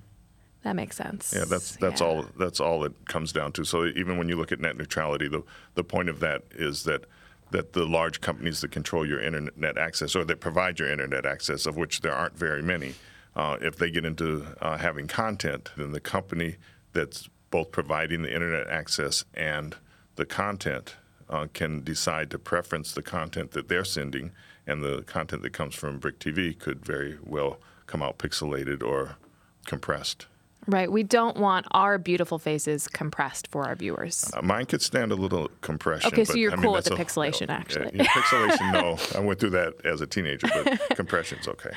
That 0.64 0.76
makes 0.76 0.96
sense. 0.96 1.34
Yeah, 1.36 1.46
that's 1.46 1.76
that's 1.78 2.02
Yeah. 2.02 2.08
all 2.08 2.26
that's 2.38 2.60
all 2.60 2.84
it 2.84 2.94
comes 3.08 3.32
down 3.34 3.52
to. 3.54 3.64
So 3.66 3.86
even 3.88 4.18
when 4.20 4.30
you 4.30 4.36
look 4.36 4.52
at 4.52 4.60
net 4.60 4.78
neutrality, 4.78 5.28
the 5.28 5.42
the 5.74 5.84
point 5.84 6.08
of 6.08 6.20
that 6.20 6.44
is 6.52 6.84
that 6.84 7.06
that 7.52 7.74
the 7.74 7.86
large 7.86 8.22
companies 8.22 8.62
that 8.62 8.72
control 8.72 9.06
your 9.06 9.22
internet 9.22 9.78
access 9.78 10.16
or 10.16 10.24
that 10.26 10.40
provide 10.40 10.80
your 10.80 10.90
internet 10.90 11.26
access, 11.26 11.66
of 11.66 11.78
which 11.78 12.02
there 12.02 12.14
aren't 12.14 12.38
very 12.38 12.62
many, 12.62 12.96
uh, 13.36 13.58
if 13.62 13.76
they 13.76 13.92
get 13.92 14.06
into 14.06 14.46
uh, 14.62 14.78
having 14.78 15.08
content, 15.08 15.70
then 15.78 15.92
the 15.92 16.00
company 16.00 16.56
that's 16.94 17.30
both 17.50 17.72
providing 17.72 18.22
the 18.22 18.34
internet 18.34 18.68
access 18.68 19.26
and 19.34 19.76
the 20.16 20.26
content 20.26 20.96
uh, 21.30 21.48
can 21.54 21.84
decide 21.84 22.30
to 22.30 22.40
preference 22.40 22.94
the 22.94 23.02
content 23.02 23.52
that 23.52 23.68
they're 23.68 23.86
sending, 23.86 24.32
and 24.68 24.84
the 24.84 25.02
content 25.04 25.42
that 25.42 25.54
comes 25.54 25.76
from 25.76 26.00
BRIC 26.00 26.20
TV 26.20 26.58
could 26.58 26.86
very 26.86 27.18
well 27.24 27.60
come 27.88 28.02
out 28.02 28.18
pixelated 28.18 28.84
or 28.84 29.18
compressed. 29.66 30.28
Right. 30.68 30.92
We 30.92 31.04
don't 31.04 31.38
want 31.38 31.66
our 31.72 31.98
beautiful 31.98 32.38
faces 32.38 32.88
compressed 32.88 33.48
for 33.50 33.66
our 33.66 33.76
viewers. 33.76 34.30
Uh, 34.34 34.42
mine 34.44 34.66
could 34.66 34.82
stand 34.82 35.12
a 35.12 35.16
little 35.16 35.50
compression. 35.62 36.08
Okay, 36.14 36.24
so 36.24 36.36
you're 36.36 36.52
I 36.52 36.56
mean, 36.56 36.64
cool 36.64 36.74
with 36.74 36.86
the 36.86 36.92
pixelation, 36.92 37.48
yeah, 37.48 37.56
actually. 37.56 37.92
yeah, 37.96 38.06
pixelation, 38.06 38.72
no. 38.72 38.98
I 39.20 39.24
went 39.24 39.40
through 39.40 39.52
that 39.52 39.74
as 39.86 40.02
a 40.02 40.08
teenager, 40.08 40.48
but 40.54 40.80
compression's 40.96 41.48
okay. 41.48 41.72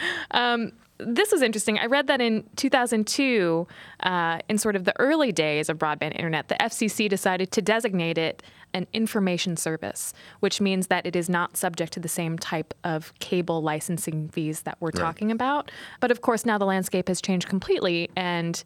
This 0.99 1.33
was 1.33 1.43
interesting. 1.43 1.79
I 1.79 1.87
read 1.87 2.07
that 2.07 2.21
in 2.21 2.45
2002, 2.57 3.67
uh, 4.01 4.39
in 4.49 4.59
sort 4.59 4.77
of 4.77 4.85
the 4.85 4.99
early 5.01 5.33
days 5.33 5.69
of 5.69 5.79
broadband 5.79 6.15
internet, 6.15 6.49
the 6.49 6.55
FCC 6.57 7.09
decided 7.09 7.51
to 7.53 7.63
designate 7.63 8.17
it 8.17 8.43
an 8.75 8.87
information 8.93 9.57
service, 9.57 10.13
which 10.41 10.61
means 10.61 10.89
that 10.89 11.07
it 11.07 11.15
is 11.17 11.29
not 11.29 11.57
subject 11.57 11.93
to 11.93 12.01
the 12.01 12.09
same 12.09 12.39
type 12.39 12.75
of 12.85 13.13
cable 13.21 13.63
licensing 13.63 14.29
fees 14.29 14.63
that 14.63 14.77
we're 14.81 14.91
talking 14.91 15.31
about. 15.31 15.71
But 16.01 16.11
of 16.11 16.21
course, 16.21 16.45
now 16.45 16.59
the 16.59 16.67
landscape 16.67 17.09
has 17.09 17.21
changed 17.21 17.49
completely, 17.49 18.11
and 18.17 18.63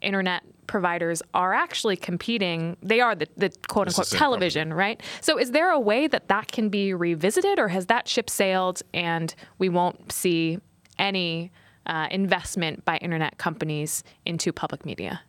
internet 0.00 0.42
providers 0.66 1.22
are 1.32 1.52
actually 1.52 1.96
competing. 1.96 2.76
They 2.82 3.00
are 3.00 3.14
the, 3.14 3.28
the 3.36 3.50
quote 3.68 3.86
the 3.86 3.90
unquote 3.90 4.06
same 4.08 4.18
television, 4.18 4.74
right? 4.74 5.00
So, 5.20 5.38
is 5.38 5.52
there 5.52 5.70
a 5.70 5.80
way 5.80 6.08
that 6.08 6.28
that 6.28 6.50
can 6.50 6.68
be 6.68 6.92
revisited, 6.92 7.58
or 7.58 7.68
has 7.68 7.86
that 7.86 8.08
ship 8.08 8.28
sailed 8.28 8.82
and 8.92 9.34
we 9.58 9.68
won't 9.68 10.10
see 10.12 10.58
any 10.98 11.52
uh, 11.86 12.08
investment 12.10 12.84
by 12.84 12.96
internet 12.98 13.38
companies 13.38 14.04
into 14.24 14.52
public 14.52 14.84
media? 14.84 15.22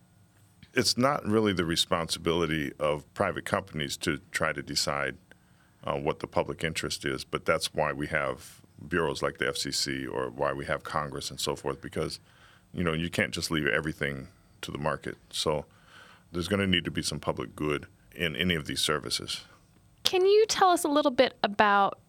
It's 0.73 0.97
not 0.97 1.25
really 1.25 1.53
the 1.53 1.65
responsibility 1.65 2.71
of 2.79 3.11
private 3.13 3.45
companies 3.45 3.95
to 3.97 4.19
try 4.31 4.53
to 4.53 4.61
decide 4.61 5.17
uh, 5.83 5.97
what 5.97 6.19
the 6.19 6.27
public 6.27 6.63
interest 6.63 7.05
is, 7.05 7.23
but 7.23 7.45
that's 7.45 7.73
why 7.73 7.91
we 7.91 8.07
have 8.07 8.61
bureaus 8.87 9.21
like 9.21 9.37
the 9.37 9.45
FCC 9.45 10.11
or 10.11 10.29
why 10.29 10.51
we 10.51 10.65
have 10.65 10.83
Congress 10.83 11.29
and 11.29 11.39
so 11.39 11.55
forth 11.55 11.79
because 11.81 12.19
you 12.73 12.83
know 12.83 12.93
you 12.93 13.09
can't 13.09 13.31
just 13.31 13.49
leave 13.51 13.67
everything 13.67 14.27
to 14.61 14.71
the 14.71 14.77
market. 14.77 15.17
So 15.29 15.65
there's 16.31 16.47
going 16.47 16.59
to 16.59 16.67
need 16.67 16.85
to 16.85 16.91
be 16.91 17.03
some 17.03 17.19
public 17.19 17.55
good 17.55 17.85
in 18.15 18.35
any 18.35 18.55
of 18.55 18.65
these 18.65 18.81
services. 18.81 19.41
Can 20.03 20.25
you 20.25 20.45
tell 20.47 20.69
us 20.69 20.83
a 20.83 20.87
little 20.87 21.11
bit 21.11 21.35
about 21.43 21.99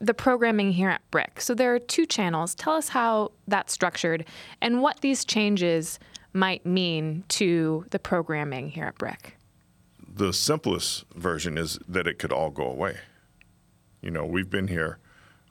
the 0.00 0.14
programming 0.14 0.72
here 0.72 0.88
at 0.88 1.08
BRIC? 1.10 1.40
So 1.40 1.54
there 1.54 1.74
are 1.74 1.78
two 1.78 2.06
channels. 2.06 2.54
Tell 2.54 2.72
us 2.72 2.88
how 2.88 3.32
that's 3.46 3.72
structured 3.72 4.24
and 4.60 4.82
what 4.82 5.00
these 5.00 5.24
changes 5.24 5.98
might 6.32 6.64
mean 6.64 7.24
to 7.28 7.84
the 7.90 7.98
programming 7.98 8.70
here 8.70 8.86
at 8.86 8.98
BRIC. 8.98 9.36
The 10.12 10.32
simplest 10.32 11.04
version 11.14 11.56
is 11.56 11.78
that 11.88 12.06
it 12.06 12.18
could 12.18 12.32
all 12.32 12.50
go 12.50 12.64
away. 12.64 12.98
You 14.00 14.10
know, 14.10 14.24
we've 14.24 14.50
been 14.50 14.68
here 14.68 14.98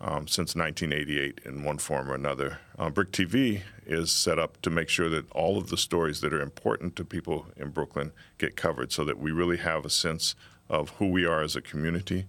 um, 0.01 0.27
since 0.27 0.55
1988 0.55 1.41
in 1.45 1.63
one 1.63 1.77
form 1.77 2.09
or 2.09 2.15
another. 2.15 2.59
Uh, 2.77 2.89
BRIC 2.89 3.11
TV 3.11 3.61
is 3.85 4.11
set 4.11 4.39
up 4.39 4.61
to 4.61 4.69
make 4.69 4.89
sure 4.89 5.09
that 5.09 5.29
all 5.31 5.57
of 5.57 5.69
the 5.69 5.77
stories 5.77 6.21
that 6.21 6.33
are 6.33 6.41
important 6.41 6.95
to 6.95 7.05
people 7.05 7.47
in 7.57 7.69
Brooklyn 7.69 8.11
get 8.37 8.55
covered 8.55 8.91
so 8.91 9.03
that 9.03 9.19
we 9.19 9.31
really 9.31 9.57
have 9.57 9.85
a 9.85 9.89
sense 9.89 10.35
of 10.69 10.89
who 10.91 11.07
we 11.07 11.25
are 11.25 11.41
as 11.41 11.55
a 11.55 11.61
community, 11.61 12.25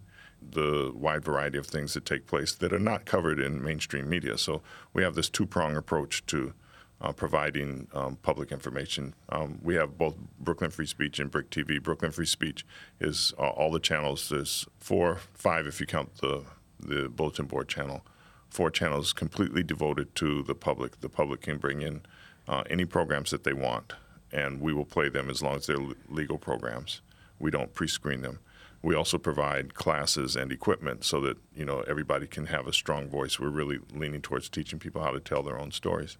the 0.52 0.92
wide 0.94 1.24
variety 1.24 1.58
of 1.58 1.66
things 1.66 1.94
that 1.94 2.04
take 2.04 2.26
place 2.26 2.54
that 2.54 2.72
are 2.72 2.78
not 2.78 3.04
covered 3.04 3.38
in 3.38 3.62
mainstream 3.62 4.08
media. 4.08 4.36
So 4.38 4.62
we 4.92 5.02
have 5.02 5.14
this 5.14 5.28
two 5.28 5.46
prong 5.46 5.76
approach 5.76 6.24
to 6.26 6.52
uh, 7.00 7.12
providing 7.12 7.88
um, 7.94 8.16
public 8.16 8.52
information. 8.52 9.14
Um, 9.30 9.58
we 9.62 9.74
have 9.76 9.96
both 9.96 10.16
Brooklyn 10.38 10.70
Free 10.70 10.86
Speech 10.86 11.18
and 11.18 11.30
BRIC 11.30 11.50
TV. 11.50 11.82
Brooklyn 11.82 12.12
Free 12.12 12.26
Speech 12.26 12.66
is 13.00 13.32
uh, 13.38 13.48
all 13.48 13.70
the 13.70 13.80
channels. 13.80 14.28
There's 14.28 14.66
four, 14.78 15.18
five 15.32 15.66
if 15.66 15.80
you 15.80 15.86
count 15.86 16.16
the 16.18 16.44
the 16.82 17.08
bulletin 17.08 17.46
board 17.46 17.68
channel. 17.68 18.02
Four 18.48 18.70
channels 18.70 19.12
completely 19.12 19.62
devoted 19.62 20.14
to 20.16 20.42
the 20.42 20.54
public. 20.54 21.00
The 21.00 21.08
public 21.08 21.42
can 21.42 21.58
bring 21.58 21.82
in 21.82 22.02
uh, 22.48 22.64
any 22.68 22.84
programs 22.84 23.30
that 23.30 23.44
they 23.44 23.52
want, 23.52 23.92
and 24.32 24.60
we 24.60 24.72
will 24.72 24.84
play 24.84 25.08
them 25.08 25.30
as 25.30 25.42
long 25.42 25.56
as 25.56 25.66
they're 25.66 25.78
legal 26.08 26.38
programs. 26.38 27.00
We 27.38 27.50
don't 27.50 27.72
pre-screen 27.72 28.22
them. 28.22 28.40
We 28.82 28.94
also 28.94 29.18
provide 29.18 29.74
classes 29.74 30.36
and 30.36 30.50
equipment 30.50 31.04
so 31.04 31.20
that 31.20 31.36
you 31.54 31.64
know 31.64 31.80
everybody 31.86 32.26
can 32.26 32.46
have 32.46 32.66
a 32.66 32.72
strong 32.72 33.08
voice. 33.08 33.38
We're 33.38 33.50
really 33.50 33.78
leaning 33.92 34.22
towards 34.22 34.48
teaching 34.48 34.78
people 34.78 35.02
how 35.02 35.10
to 35.10 35.20
tell 35.20 35.42
their 35.42 35.58
own 35.58 35.70
stories. 35.70 36.16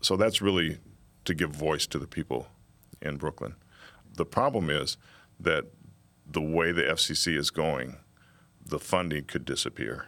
So 0.00 0.16
that's 0.16 0.40
really 0.40 0.78
to 1.24 1.34
give 1.34 1.50
voice 1.50 1.86
to 1.88 1.98
the 1.98 2.06
people 2.06 2.48
in 3.02 3.16
Brooklyn. 3.16 3.56
The 4.14 4.24
problem 4.24 4.70
is 4.70 4.96
that 5.38 5.66
the 6.26 6.40
way 6.40 6.72
the 6.72 6.82
FCC 6.82 7.36
is 7.36 7.50
going, 7.50 7.96
the 8.64 8.78
funding 8.78 9.24
could 9.24 9.44
disappear. 9.44 10.06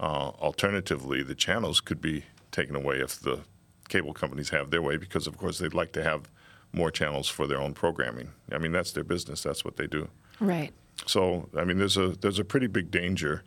Uh, 0.00 0.30
alternatively, 0.40 1.22
the 1.22 1.34
channels 1.34 1.80
could 1.80 2.00
be 2.00 2.24
taken 2.52 2.76
away 2.76 3.00
if 3.00 3.18
the 3.18 3.40
cable 3.88 4.14
companies 4.14 4.50
have 4.50 4.70
their 4.70 4.82
way, 4.82 4.96
because 4.96 5.26
of 5.26 5.36
course 5.36 5.58
they'd 5.58 5.74
like 5.74 5.92
to 5.92 6.02
have 6.02 6.30
more 6.72 6.90
channels 6.90 7.28
for 7.28 7.46
their 7.46 7.60
own 7.60 7.74
programming. 7.74 8.30
I 8.52 8.58
mean, 8.58 8.72
that's 8.72 8.92
their 8.92 9.04
business. 9.04 9.42
That's 9.42 9.64
what 9.64 9.76
they 9.76 9.86
do. 9.86 10.08
Right. 10.40 10.72
So, 11.06 11.48
I 11.56 11.64
mean, 11.64 11.78
there's 11.78 11.96
a 11.96 12.08
there's 12.08 12.38
a 12.38 12.44
pretty 12.44 12.66
big 12.66 12.90
danger. 12.90 13.44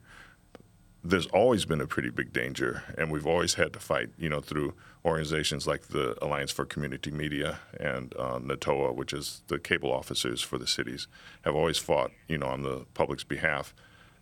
There's 1.03 1.27
always 1.27 1.65
been 1.65 1.81
a 1.81 1.87
pretty 1.87 2.11
big 2.11 2.31
danger, 2.31 2.83
and 2.97 3.11
we've 3.11 3.25
always 3.25 3.55
had 3.55 3.73
to 3.73 3.79
fight. 3.79 4.09
You 4.17 4.29
know, 4.29 4.39
through 4.39 4.73
organizations 5.03 5.65
like 5.65 5.87
the 5.87 6.15
Alliance 6.23 6.51
for 6.51 6.63
Community 6.65 7.11
Media 7.11 7.59
and 7.79 8.13
uh, 8.17 8.39
NATOA, 8.39 8.93
which 8.93 9.13
is 9.13 9.41
the 9.47 9.57
cable 9.57 9.91
officers 9.91 10.41
for 10.41 10.57
the 10.57 10.67
cities, 10.67 11.07
have 11.43 11.55
always 11.55 11.77
fought. 11.77 12.11
You 12.27 12.37
know, 12.37 12.47
on 12.47 12.63
the 12.63 12.85
public's 12.93 13.23
behalf 13.23 13.73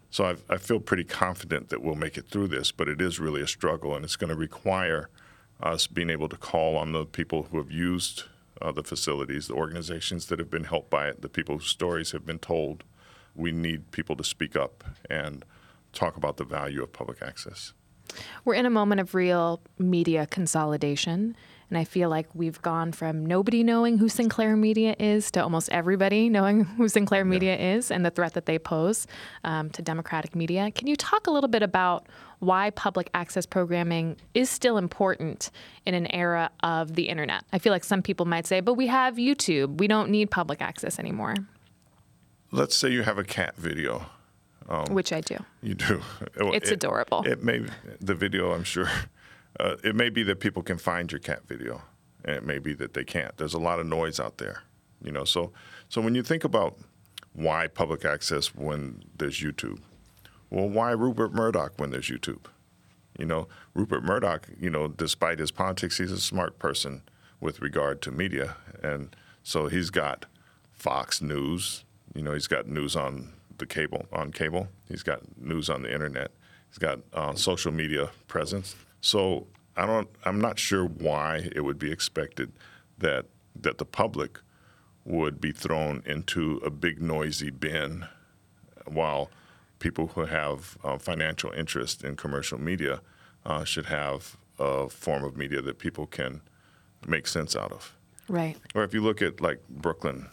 so 0.09 0.25
I've, 0.25 0.43
i 0.50 0.57
feel 0.57 0.79
pretty 0.79 1.03
confident 1.03 1.69
that 1.69 1.81
we'll 1.81 1.95
make 1.95 2.17
it 2.17 2.29
through 2.29 2.48
this, 2.48 2.71
but 2.71 2.88
it 2.88 3.01
is 3.01 3.19
really 3.19 3.41
a 3.41 3.48
struggle, 3.48 3.95
and 3.95 4.03
it's 4.03 4.15
going 4.15 4.29
to 4.29 4.36
require 4.36 5.09
us 5.62 5.88
being 5.88 6.09
able 6.09 6.29
to 6.29 6.38
call 6.38 6.77
on 6.77 6.93
the 6.93 7.05
people 7.05 7.43
who 7.43 7.57
have 7.57 7.71
used 7.71 8.24
uh, 8.62 8.71
the 8.71 8.83
facilities, 8.83 9.48
the 9.48 9.53
organizations 9.53 10.27
that 10.27 10.39
have 10.39 10.50
been 10.50 10.63
helped 10.63 10.89
by 10.89 11.07
it, 11.07 11.21
the 11.21 11.29
people 11.29 11.57
whose 11.57 11.67
stories 11.67 12.12
have 12.12 12.25
been 12.25 12.39
told. 12.39 12.83
We 13.36 13.51
need 13.51 13.91
people 13.91 14.15
to 14.17 14.24
speak 14.24 14.55
up 14.55 14.83
and 15.09 15.45
talk 15.93 16.17
about 16.17 16.38
the 16.38 16.43
value 16.43 16.83
of 16.83 16.93
public 16.93 17.21
access. 17.21 17.74
We're 18.45 18.55
in 18.55 18.65
a 18.65 18.69
moment 18.71 19.01
of 19.01 19.13
real 19.15 19.62
media 19.77 20.25
consolidation. 20.25 21.36
And 21.69 21.77
I 21.77 21.83
feel 21.83 22.09
like 22.09 22.27
we've 22.33 22.59
gone 22.63 22.91
from 22.91 23.25
nobody 23.25 23.63
knowing 23.63 24.00
who 24.00 24.09
Sinclair 24.09 24.55
Media 24.55 24.95
is 24.98 25.29
to 25.31 25.43
almost 25.43 25.69
everybody 25.69 26.27
knowing 26.27 26.63
who 26.77 26.89
Sinclair 26.89 27.24
Media 27.24 27.55
yeah. 27.55 27.75
is 27.75 27.91
and 27.91 28.03
the 28.03 28.09
threat 28.09 28.33
that 28.33 28.48
they 28.48 28.57
pose 28.57 29.05
um, 29.43 29.69
to 29.71 29.81
democratic 29.81 30.36
media. 30.36 30.71
Can 30.71 30.88
you 30.88 30.95
talk 30.95 31.27
a 31.27 31.31
little 31.31 31.48
bit 31.48 31.62
about 31.62 32.07
why 32.39 32.71
public 32.71 33.09
access 33.13 33.45
programming 33.45 34.17
is 34.33 34.50
still 34.50 34.77
important 34.77 35.51
in 35.86 35.93
an 35.93 36.07
era 36.07 36.50
of 36.63 36.95
the 36.95 37.03
internet? 37.03 37.43
I 37.53 37.59
feel 37.59 37.71
like 37.71 37.83
some 37.83 38.01
people 38.01 38.25
might 38.25 38.48
say, 38.48 38.62
but 38.62 38.74
we 38.74 38.88
have 38.88 39.15
YouTube. 39.15 39.77
We 39.77 39.88
don't 39.88 40.09
need 40.09 40.31
public 40.31 40.62
access 40.62 40.98
anymore. 40.98 41.36
Let's 42.51 42.75
say 42.75 42.89
you 42.89 43.03
have 43.03 43.18
a 43.18 43.24
cat 43.24 43.56
video. 43.58 44.06
Um, 44.68 44.86
Which 44.94 45.12
I 45.12 45.22
do. 45.22 45.38
You 45.62 45.75
do. 45.75 46.01
It's 46.36 46.70
it, 46.70 46.75
adorable. 46.75 47.24
It 47.25 47.44
may 47.44 47.65
the 48.00 48.15
video, 48.15 48.53
I'm 48.53 48.63
sure, 48.63 48.89
uh, 49.60 49.75
it 49.84 49.96
may 49.96 50.10
be 50.10 50.24
that 50.24 50.39
people 50.39 50.63
can 50.63 50.77
find 50.77 51.12
your 51.12 51.20
cat 51.20 51.48
video, 51.48 51.82
and 52.24 52.36
it 52.36 52.46
may 52.46 52.60
be 52.60 52.74
that 52.75 52.94
they 52.94 53.03
can't. 53.03 53.36
There's 53.38 53.53
a 53.53 53.60
lot 53.60 53.79
of 53.79 53.88
noise 53.88 54.20
out 54.20 54.38
there, 54.38 54.63
you 55.03 55.12
know. 55.12 55.25
So, 55.25 55.51
so 55.89 56.01
when 56.01 56.15
you 56.15 56.24
think 56.24 56.44
about 56.44 56.77
why 57.34 57.68
public 57.68 58.06
access 58.06 58.53
when 58.56 59.03
there's 59.18 59.39
YouTube, 59.39 59.79
well, 60.50 60.70
why 60.70 60.91
Rupert 60.91 61.34
Murdoch 61.34 61.74
when 61.77 61.91
there's 61.91 62.10
YouTube? 62.10 62.46
You 63.18 63.25
know, 63.25 63.48
Rupert 63.74 64.03
Murdoch, 64.03 64.48
you 64.60 64.70
know, 64.70 64.88
despite 64.88 65.39
his 65.39 65.51
politics, 65.51 65.98
he's 65.98 66.12
a 66.12 66.20
smart 66.20 66.58
person 66.58 67.01
with 67.41 67.62
regard 67.62 68.01
to 68.03 68.12
media, 68.12 68.56
and 68.82 69.15
so 69.44 69.68
he's 69.68 69.89
got 69.89 70.25
Fox 70.72 71.22
News. 71.22 71.84
You 72.13 72.21
know, 72.23 72.33
he's 72.33 72.47
got 72.47 72.67
news 72.67 72.95
on 72.95 73.33
the 73.57 73.65
cable 73.65 74.05
on 74.11 74.31
cable. 74.31 74.67
He's 74.87 75.03
got 75.03 75.21
news 75.37 75.69
on 75.69 75.83
the 75.83 75.93
internet. 75.93 76.31
He's 76.69 76.77
got 76.77 76.99
uh, 77.13 77.33
social 77.35 77.71
media 77.71 78.09
presence. 78.27 78.75
So 79.01 79.47
I 79.75 79.85
don't. 79.85 80.09
I'm 80.25 80.41
not 80.41 80.59
sure 80.59 80.85
why 80.85 81.49
it 81.55 81.61
would 81.61 81.79
be 81.79 81.91
expected 81.91 82.51
that 82.97 83.25
that 83.55 83.77
the 83.77 83.85
public 83.85 84.39
would 85.05 85.41
be 85.41 85.51
thrown 85.51 86.03
into 86.05 86.57
a 86.65 86.69
big 86.69 87.01
noisy 87.01 87.49
bin 87.49 88.05
while 88.85 89.29
people 89.79 90.07
who 90.07 90.25
have 90.25 90.77
uh, 90.83 90.97
financial 90.97 91.51
interest 91.51 92.03
in 92.03 92.15
commercial 92.15 92.59
media 92.59 93.01
uh, 93.45 93.63
should 93.63 93.85
have 93.85 94.37
a 94.59 94.89
form 94.89 95.23
of 95.23 95.37
media 95.37 95.61
that 95.61 95.79
people 95.79 96.05
can 96.05 96.41
make 97.07 97.27
sense 97.27 97.55
out 97.55 97.71
of. 97.71 97.95
Right. 98.27 98.57
Or 98.75 98.83
if 98.83 98.93
you 98.93 99.01
look 99.01 99.21
at 99.21 99.41
like 99.41 99.61
Brooklyn, 99.69 100.27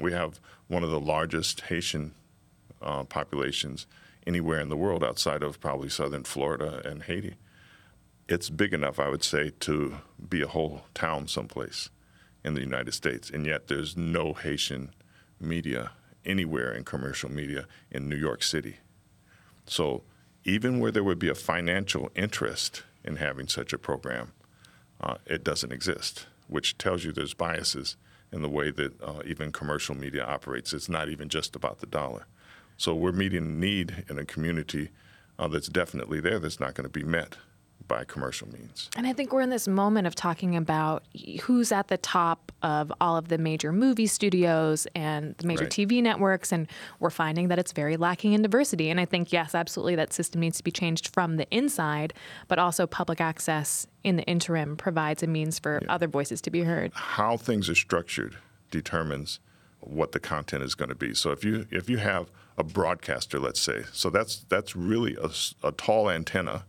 we 0.00 0.12
have 0.12 0.40
one 0.66 0.84
of 0.84 0.90
the 0.90 1.00
largest 1.00 1.62
Haitian 1.62 2.14
uh, 2.82 3.04
populations 3.04 3.86
anywhere 4.26 4.60
in 4.60 4.68
the 4.68 4.76
world 4.76 5.02
outside 5.02 5.42
of 5.42 5.60
probably 5.60 5.88
southern 5.88 6.24
Florida 6.24 6.82
and 6.84 7.04
Haiti 7.04 7.36
it's 8.28 8.50
big 8.50 8.74
enough, 8.74 9.00
I 9.00 9.08
would 9.08 9.24
say, 9.24 9.52
to 9.60 9.98
be 10.28 10.42
a 10.42 10.48
whole 10.48 10.82
town 10.94 11.28
someplace 11.28 11.88
in 12.44 12.54
the 12.54 12.60
United 12.60 12.92
States. 12.92 13.30
And 13.30 13.46
yet 13.46 13.68
there's 13.68 13.96
no 13.96 14.34
Haitian 14.34 14.90
media 15.40 15.92
anywhere 16.24 16.72
in 16.72 16.84
commercial 16.84 17.30
media 17.30 17.66
in 17.90 18.08
New 18.08 18.16
York 18.16 18.42
City. 18.42 18.76
So 19.66 20.02
even 20.44 20.78
where 20.78 20.92
there 20.92 21.04
would 21.04 21.18
be 21.18 21.30
a 21.30 21.34
financial 21.34 22.10
interest 22.14 22.82
in 23.02 23.16
having 23.16 23.48
such 23.48 23.72
a 23.72 23.78
program, 23.78 24.32
uh, 25.00 25.16
it 25.24 25.42
doesn't 25.42 25.72
exist, 25.72 26.26
which 26.48 26.76
tells 26.76 27.04
you 27.04 27.12
there's 27.12 27.34
biases 27.34 27.96
in 28.32 28.42
the 28.42 28.48
way 28.48 28.70
that 28.70 29.00
uh, 29.02 29.20
even 29.24 29.52
commercial 29.52 29.94
media 29.94 30.24
operates. 30.24 30.72
It's 30.72 30.88
not 30.88 31.08
even 31.08 31.28
just 31.28 31.56
about 31.56 31.78
the 31.78 31.86
dollar. 31.86 32.26
So 32.76 32.94
we're 32.94 33.12
meeting 33.12 33.44
a 33.44 33.48
need 33.48 34.04
in 34.08 34.18
a 34.18 34.24
community 34.24 34.90
uh, 35.38 35.48
that's 35.48 35.68
definitely 35.68 36.20
there 36.20 36.38
that's 36.38 36.60
not 36.60 36.74
going 36.74 36.88
to 36.88 36.90
be 36.90 37.04
met 37.04 37.36
by 37.86 38.04
commercial 38.04 38.48
means. 38.48 38.90
And 38.96 39.06
I 39.06 39.12
think 39.12 39.32
we're 39.32 39.40
in 39.40 39.50
this 39.50 39.66
moment 39.66 40.06
of 40.06 40.14
talking 40.14 40.56
about 40.56 41.04
who's 41.42 41.72
at 41.72 41.88
the 41.88 41.96
top 41.96 42.52
of 42.62 42.92
all 43.00 43.16
of 43.16 43.28
the 43.28 43.38
major 43.38 43.72
movie 43.72 44.06
studios 44.06 44.86
and 44.94 45.34
the 45.38 45.46
major 45.46 45.64
right. 45.64 45.72
TV 45.72 46.02
networks, 46.02 46.52
and 46.52 46.66
we're 47.00 47.10
finding 47.10 47.48
that 47.48 47.58
it's 47.58 47.72
very 47.72 47.96
lacking 47.96 48.34
in 48.34 48.42
diversity. 48.42 48.90
And 48.90 49.00
I 49.00 49.04
think, 49.04 49.32
yes, 49.32 49.54
absolutely, 49.54 49.96
that 49.96 50.12
system 50.12 50.40
needs 50.40 50.58
to 50.58 50.64
be 50.64 50.70
changed 50.70 51.08
from 51.08 51.36
the 51.36 51.48
inside, 51.50 52.12
but 52.46 52.58
also 52.58 52.86
public 52.86 53.20
access 53.20 53.86
in 54.04 54.16
the 54.16 54.24
interim 54.24 54.76
provides 54.76 55.22
a 55.22 55.26
means 55.26 55.58
for 55.58 55.80
yeah. 55.82 55.92
other 55.92 56.08
voices 56.08 56.40
to 56.42 56.50
be 56.50 56.62
heard. 56.62 56.92
How 56.94 57.36
things 57.36 57.68
are 57.70 57.74
structured 57.74 58.36
determines 58.70 59.40
what 59.80 60.12
the 60.12 60.20
content 60.20 60.62
is 60.62 60.74
going 60.74 60.88
to 60.88 60.94
be. 60.94 61.14
So 61.14 61.30
if 61.30 61.44
you 61.44 61.66
if 61.70 61.88
you 61.88 61.98
have 61.98 62.30
a 62.56 62.64
broadcaster, 62.64 63.38
let's 63.38 63.60
say, 63.60 63.84
so 63.92 64.10
that's 64.10 64.44
that's 64.48 64.74
really 64.74 65.16
a, 65.16 65.30
a 65.66 65.72
tall 65.72 66.10
antenna 66.10 66.64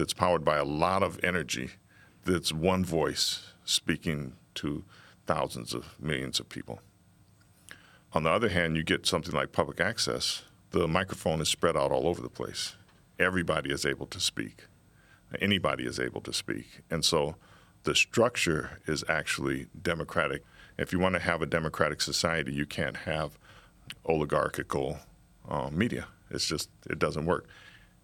that's 0.00 0.14
powered 0.14 0.44
by 0.44 0.56
a 0.56 0.64
lot 0.64 1.02
of 1.02 1.20
energy 1.22 1.72
that's 2.24 2.52
one 2.52 2.82
voice 2.82 3.52
speaking 3.64 4.32
to 4.54 4.82
thousands 5.26 5.74
of 5.74 5.94
millions 6.00 6.40
of 6.40 6.48
people. 6.48 6.80
On 8.14 8.22
the 8.22 8.30
other 8.30 8.48
hand, 8.48 8.76
you 8.76 8.82
get 8.82 9.06
something 9.06 9.34
like 9.34 9.52
public 9.52 9.78
access, 9.78 10.42
the 10.70 10.88
microphone 10.88 11.40
is 11.42 11.50
spread 11.50 11.76
out 11.76 11.92
all 11.92 12.06
over 12.06 12.22
the 12.22 12.30
place. 12.30 12.76
everybody 13.18 13.70
is 13.70 13.84
able 13.84 14.06
to 14.06 14.18
speak. 14.18 14.64
Anybody 15.40 15.84
is 15.84 16.00
able 16.00 16.22
to 16.22 16.32
speak. 16.32 16.80
And 16.90 17.04
so 17.04 17.36
the 17.84 17.94
structure 17.94 18.80
is 18.86 19.04
actually 19.08 19.66
democratic. 19.82 20.42
If 20.78 20.92
you 20.92 20.98
want 20.98 21.14
to 21.16 21.20
have 21.20 21.42
a 21.42 21.46
democratic 21.46 22.00
society, 22.00 22.54
you 22.54 22.64
can't 22.64 22.96
have 22.96 23.38
oligarchical 24.06 24.98
uh, 25.46 25.68
media. 25.70 26.06
It's 26.30 26.46
just, 26.46 26.70
it 26.88 26.98
doesn't 26.98 27.26
work. 27.26 27.46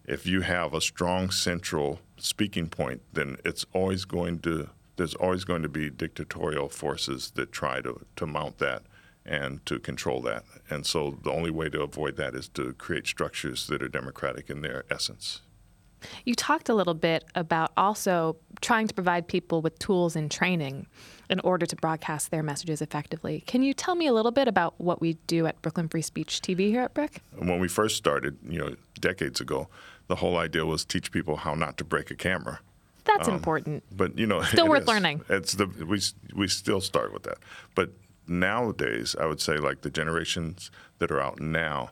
If 0.07 0.25
you 0.25 0.41
have 0.41 0.73
a 0.73 0.79
strong 0.79 1.31
central 1.31 1.99
speaking 2.15 2.69
point, 2.69 3.01
then 3.11 3.37
it's 3.43 3.65
always 3.73 4.05
going 4.05 4.39
to, 4.39 4.69
there's 4.95 5.15
always 5.15 5.43
going 5.43 5.63
to 5.63 5.69
be 5.69 5.89
dictatorial 5.89 6.69
forces 6.69 7.31
that 7.31 7.51
try 7.51 7.81
to, 7.81 8.05
to 8.15 8.25
mount 8.25 8.59
that 8.59 8.83
and 9.25 9.63
to 9.65 9.79
control 9.79 10.21
that. 10.21 10.45
And 10.69 10.85
so 10.85 11.17
the 11.23 11.31
only 11.31 11.51
way 11.51 11.67
to 11.69 11.81
avoid 11.81 12.15
that 12.15 12.35
is 12.35 12.47
to 12.49 12.71
create 12.73 13.05
structures 13.05 13.67
that 13.67 13.83
are 13.83 13.89
democratic 13.89 14.49
in 14.49 14.61
their 14.61 14.85
essence. 14.89 15.41
You 16.25 16.35
talked 16.35 16.69
a 16.69 16.75
little 16.75 16.93
bit 16.93 17.25
about 17.35 17.71
also 17.75 18.37
trying 18.61 18.87
to 18.87 18.93
provide 18.93 19.27
people 19.27 19.61
with 19.61 19.77
tools 19.79 20.15
and 20.15 20.29
training 20.29 20.87
in 21.29 21.39
order 21.41 21.65
to 21.65 21.75
broadcast 21.75 22.31
their 22.31 22.43
messages 22.43 22.81
effectively. 22.81 23.43
Can 23.47 23.63
you 23.63 23.73
tell 23.73 23.95
me 23.95 24.07
a 24.07 24.13
little 24.13 24.31
bit 24.31 24.47
about 24.47 24.79
what 24.79 25.01
we 25.01 25.13
do 25.27 25.47
at 25.47 25.61
Brooklyn 25.61 25.89
Free 25.89 26.01
Speech 26.03 26.41
TV 26.41 26.69
here 26.69 26.81
at 26.81 26.93
BRIC? 26.93 27.21
When 27.35 27.59
we 27.59 27.67
first 27.67 27.97
started, 27.97 28.37
you 28.47 28.59
know, 28.59 28.75
decades 28.99 29.41
ago, 29.41 29.67
the 30.07 30.15
whole 30.15 30.37
idea 30.37 30.65
was 30.65 30.85
teach 30.85 31.11
people 31.11 31.37
how 31.37 31.53
not 31.53 31.77
to 31.77 31.83
break 31.83 32.11
a 32.11 32.15
camera. 32.15 32.59
That's 33.05 33.27
um, 33.27 33.35
important. 33.35 33.83
But 33.91 34.17
you 34.17 34.27
know, 34.27 34.41
still 34.43 34.67
worth 34.67 34.83
is. 34.83 34.87
learning. 34.87 35.21
It's 35.29 35.53
the 35.53 35.67
we 35.67 36.01
we 36.35 36.47
still 36.47 36.81
start 36.81 37.13
with 37.13 37.23
that. 37.23 37.37
But 37.75 37.91
nowadays, 38.27 39.15
I 39.19 39.25
would 39.25 39.41
say 39.41 39.57
like 39.57 39.81
the 39.81 39.89
generations 39.89 40.71
that 40.99 41.11
are 41.11 41.21
out 41.21 41.39
now 41.39 41.91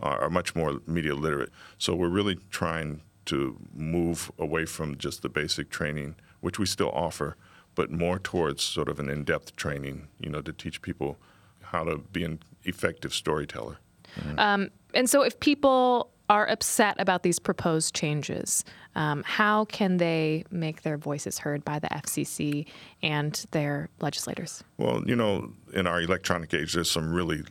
are, 0.00 0.22
are 0.22 0.30
much 0.30 0.54
more 0.54 0.80
media 0.86 1.14
literate. 1.14 1.50
So 1.78 1.94
we're 1.94 2.08
really 2.08 2.38
trying 2.50 3.02
to 3.26 3.58
move 3.74 4.30
away 4.38 4.64
from 4.66 4.96
just 4.98 5.22
the 5.22 5.28
basic 5.28 5.70
training, 5.70 6.16
which 6.40 6.58
we 6.58 6.66
still 6.66 6.90
offer, 6.90 7.36
but 7.74 7.90
more 7.90 8.18
towards 8.18 8.62
sort 8.62 8.88
of 8.88 8.98
an 8.98 9.08
in-depth 9.08 9.56
training, 9.56 10.08
you 10.20 10.28
know, 10.28 10.42
to 10.42 10.52
teach 10.52 10.82
people 10.82 11.16
how 11.62 11.84
to 11.84 11.98
be 11.98 12.22
an 12.24 12.40
effective 12.64 13.14
storyteller. 13.14 13.78
Mm-hmm. 14.18 14.38
Um, 14.38 14.70
and 14.92 15.08
so, 15.10 15.22
if 15.22 15.40
people 15.40 16.10
are 16.28 16.48
upset 16.48 16.96
about 16.98 17.22
these 17.22 17.38
proposed 17.38 17.94
changes, 17.94 18.64
um, 18.94 19.22
how 19.24 19.66
can 19.66 19.98
they 19.98 20.44
make 20.50 20.82
their 20.82 20.96
voices 20.96 21.38
heard 21.38 21.64
by 21.64 21.78
the 21.78 21.88
FCC 21.88 22.66
and 23.02 23.44
their 23.50 23.88
legislators? 24.00 24.64
Well, 24.78 25.02
you 25.06 25.16
know, 25.16 25.52
in 25.72 25.86
our 25.86 26.00
electronic 26.00 26.54
age, 26.54 26.74
there's 26.74 26.90
some 26.90 27.12
really 27.12 27.42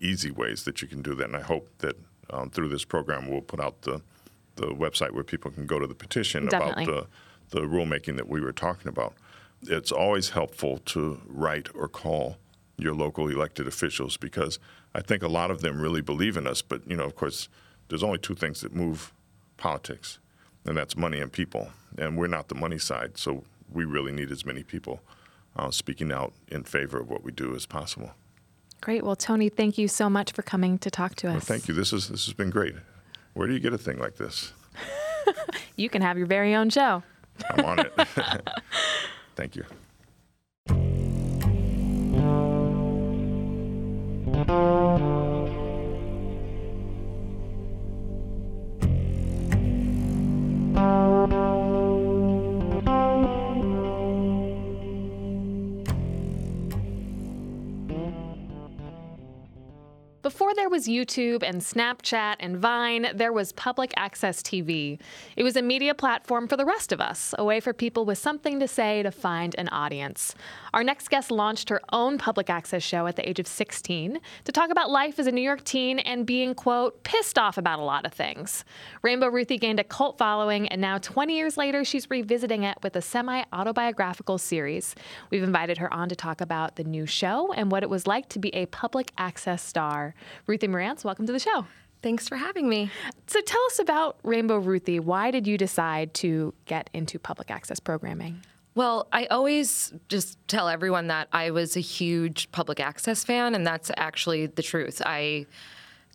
easy 0.00 0.30
ways 0.30 0.64
that 0.64 0.82
you 0.82 0.88
can 0.88 1.02
do 1.02 1.14
that, 1.14 1.26
and 1.26 1.36
I 1.36 1.42
hope 1.42 1.68
that 1.78 1.96
um, 2.30 2.50
through 2.50 2.68
this 2.68 2.84
program 2.84 3.28
we'll 3.28 3.40
put 3.40 3.60
out 3.60 3.82
the 3.82 4.02
the 4.56 4.66
website 4.66 5.12
where 5.12 5.24
people 5.24 5.50
can 5.50 5.66
go 5.66 5.78
to 5.78 5.86
the 5.86 5.94
petition 5.94 6.46
Definitely. 6.46 6.84
about 6.84 7.08
the, 7.50 7.60
the 7.60 7.66
rulemaking 7.66 8.16
that 8.16 8.28
we 8.28 8.40
were 8.40 8.52
talking 8.52 8.88
about. 8.88 9.14
It's 9.62 9.92
always 9.92 10.30
helpful 10.30 10.78
to 10.86 11.20
write 11.26 11.68
or 11.74 11.88
call 11.88 12.36
your 12.76 12.94
local 12.94 13.28
elected 13.28 13.66
officials 13.66 14.16
because 14.16 14.58
I 14.94 15.00
think 15.00 15.22
a 15.22 15.28
lot 15.28 15.50
of 15.50 15.60
them 15.60 15.80
really 15.80 16.00
believe 16.00 16.36
in 16.36 16.46
us. 16.46 16.62
But, 16.62 16.88
you 16.88 16.96
know, 16.96 17.04
of 17.04 17.14
course, 17.14 17.48
there's 17.88 18.02
only 18.02 18.18
two 18.18 18.34
things 18.34 18.60
that 18.60 18.74
move 18.74 19.12
politics, 19.56 20.18
and 20.64 20.76
that's 20.76 20.96
money 20.96 21.20
and 21.20 21.32
people. 21.32 21.70
And 21.98 22.16
we're 22.16 22.26
not 22.26 22.48
the 22.48 22.54
money 22.54 22.78
side, 22.78 23.18
so 23.18 23.44
we 23.70 23.84
really 23.84 24.12
need 24.12 24.30
as 24.30 24.44
many 24.44 24.62
people 24.62 25.00
uh, 25.56 25.70
speaking 25.70 26.12
out 26.12 26.32
in 26.48 26.64
favor 26.64 27.00
of 27.00 27.10
what 27.10 27.22
we 27.22 27.32
do 27.32 27.54
as 27.54 27.66
possible. 27.66 28.12
Great. 28.80 29.04
Well, 29.04 29.16
Tony, 29.16 29.48
thank 29.48 29.78
you 29.78 29.86
so 29.86 30.10
much 30.10 30.32
for 30.32 30.42
coming 30.42 30.78
to 30.78 30.90
talk 30.90 31.14
to 31.16 31.28
us. 31.28 31.32
Well, 31.34 31.40
thank 31.40 31.68
you. 31.68 31.74
This 31.74 31.92
is 31.92 32.08
this 32.08 32.26
has 32.26 32.34
been 32.34 32.50
great. 32.50 32.74
Where 33.34 33.46
do 33.46 33.54
you 33.54 33.60
get 33.60 33.72
a 33.72 33.78
thing 33.78 33.98
like 33.98 34.16
this? 34.16 34.52
you 35.76 35.88
can 35.88 36.02
have 36.02 36.18
your 36.18 36.26
very 36.26 36.54
own 36.54 36.70
show. 36.70 37.02
I'm 37.50 37.64
on 37.64 37.78
it. 37.78 37.92
Thank 39.36 39.56
you. 39.56 39.64
Before 60.22 60.54
there 60.54 60.68
was 60.68 60.86
YouTube 60.86 61.42
and 61.42 61.60
Snapchat 61.60 62.36
and 62.38 62.56
Vine, 62.56 63.08
there 63.12 63.32
was 63.32 63.50
public 63.50 63.92
access 63.96 64.40
TV. 64.40 65.00
It 65.34 65.42
was 65.42 65.56
a 65.56 65.62
media 65.62 65.96
platform 65.96 66.46
for 66.46 66.56
the 66.56 66.64
rest 66.64 66.92
of 66.92 67.00
us, 67.00 67.34
a 67.36 67.44
way 67.44 67.58
for 67.58 67.72
people 67.72 68.04
with 68.04 68.18
something 68.18 68.60
to 68.60 68.68
say 68.68 69.02
to 69.02 69.10
find 69.10 69.56
an 69.58 69.68
audience. 69.70 70.36
Our 70.72 70.84
next 70.84 71.10
guest 71.10 71.32
launched 71.32 71.70
her 71.70 71.80
own 71.92 72.18
public 72.18 72.48
access 72.48 72.84
show 72.84 73.08
at 73.08 73.16
the 73.16 73.28
age 73.28 73.40
of 73.40 73.48
16 73.48 74.20
to 74.44 74.52
talk 74.52 74.70
about 74.70 74.90
life 74.90 75.18
as 75.18 75.26
a 75.26 75.32
New 75.32 75.42
York 75.42 75.64
teen 75.64 75.98
and 75.98 76.24
being, 76.24 76.54
quote, 76.54 77.02
pissed 77.02 77.36
off 77.36 77.58
about 77.58 77.80
a 77.80 77.82
lot 77.82 78.06
of 78.06 78.12
things. 78.12 78.64
Rainbow 79.02 79.26
Ruthie 79.26 79.58
gained 79.58 79.80
a 79.80 79.84
cult 79.84 80.18
following, 80.18 80.68
and 80.68 80.80
now 80.80 80.98
20 80.98 81.36
years 81.36 81.56
later, 81.56 81.84
she's 81.84 82.08
revisiting 82.08 82.62
it 82.62 82.78
with 82.84 82.94
a 82.94 83.02
semi 83.02 83.42
autobiographical 83.52 84.38
series. 84.38 84.94
We've 85.30 85.42
invited 85.42 85.78
her 85.78 85.92
on 85.92 86.08
to 86.10 86.14
talk 86.14 86.40
about 86.40 86.76
the 86.76 86.84
new 86.84 87.06
show 87.06 87.52
and 87.54 87.72
what 87.72 87.82
it 87.82 87.90
was 87.90 88.06
like 88.06 88.28
to 88.28 88.38
be 88.38 88.54
a 88.54 88.66
public 88.66 89.10
access 89.18 89.64
star. 89.64 90.11
Ruthie 90.46 90.68
Marantz, 90.68 91.04
welcome 91.04 91.26
to 91.26 91.32
the 91.32 91.38
show. 91.38 91.66
Thanks 92.02 92.28
for 92.28 92.36
having 92.36 92.68
me. 92.68 92.90
So 93.28 93.40
tell 93.40 93.64
us 93.66 93.78
about 93.78 94.18
Rainbow 94.24 94.58
Ruthie. 94.58 94.98
Why 94.98 95.30
did 95.30 95.46
you 95.46 95.56
decide 95.56 96.14
to 96.14 96.52
get 96.66 96.90
into 96.92 97.18
public 97.18 97.50
access 97.50 97.78
programming? 97.78 98.40
Well, 98.74 99.06
I 99.12 99.26
always 99.26 99.92
just 100.08 100.38
tell 100.48 100.68
everyone 100.68 101.08
that 101.08 101.28
I 101.32 101.50
was 101.50 101.76
a 101.76 101.80
huge 101.80 102.50
public 102.52 102.80
access 102.80 103.22
fan, 103.22 103.54
and 103.54 103.66
that's 103.66 103.90
actually 103.96 104.46
the 104.46 104.62
truth. 104.62 105.02
I 105.04 105.46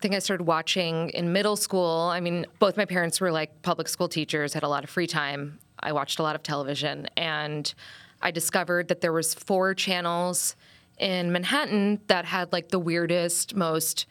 think 0.01 0.13
I 0.15 0.19
started 0.19 0.45
watching 0.45 1.10
in 1.12 1.31
middle 1.31 1.55
school. 1.55 2.10
I 2.12 2.19
mean, 2.19 2.45
both 2.60 2.75
my 2.75 2.86
parents 2.86 3.21
were 3.21 3.31
like 3.31 3.62
public 3.62 3.88
school 3.88 4.10
teachers, 4.10 4.53
had 4.53 4.63
a 4.63 4.67
lot 4.67 4.83
of 4.83 4.89
free 4.89 5.07
time. 5.07 5.60
I 5.79 5.91
watched 5.91 6.19
a 6.19 6.23
lot 6.23 6.36
of 6.36 6.43
television, 6.43 7.07
and 7.15 7.71
I 8.21 8.31
discovered 8.31 8.88
that 8.88 9.01
there 9.01 9.13
was 9.13 9.33
four 9.36 9.73
channels 9.73 10.55
in 10.97 11.31
Manhattan 11.31 11.99
that 12.07 12.25
had 12.25 12.51
like 12.51 12.69
the 12.69 12.79
weirdest, 12.79 13.55
most 13.55 14.05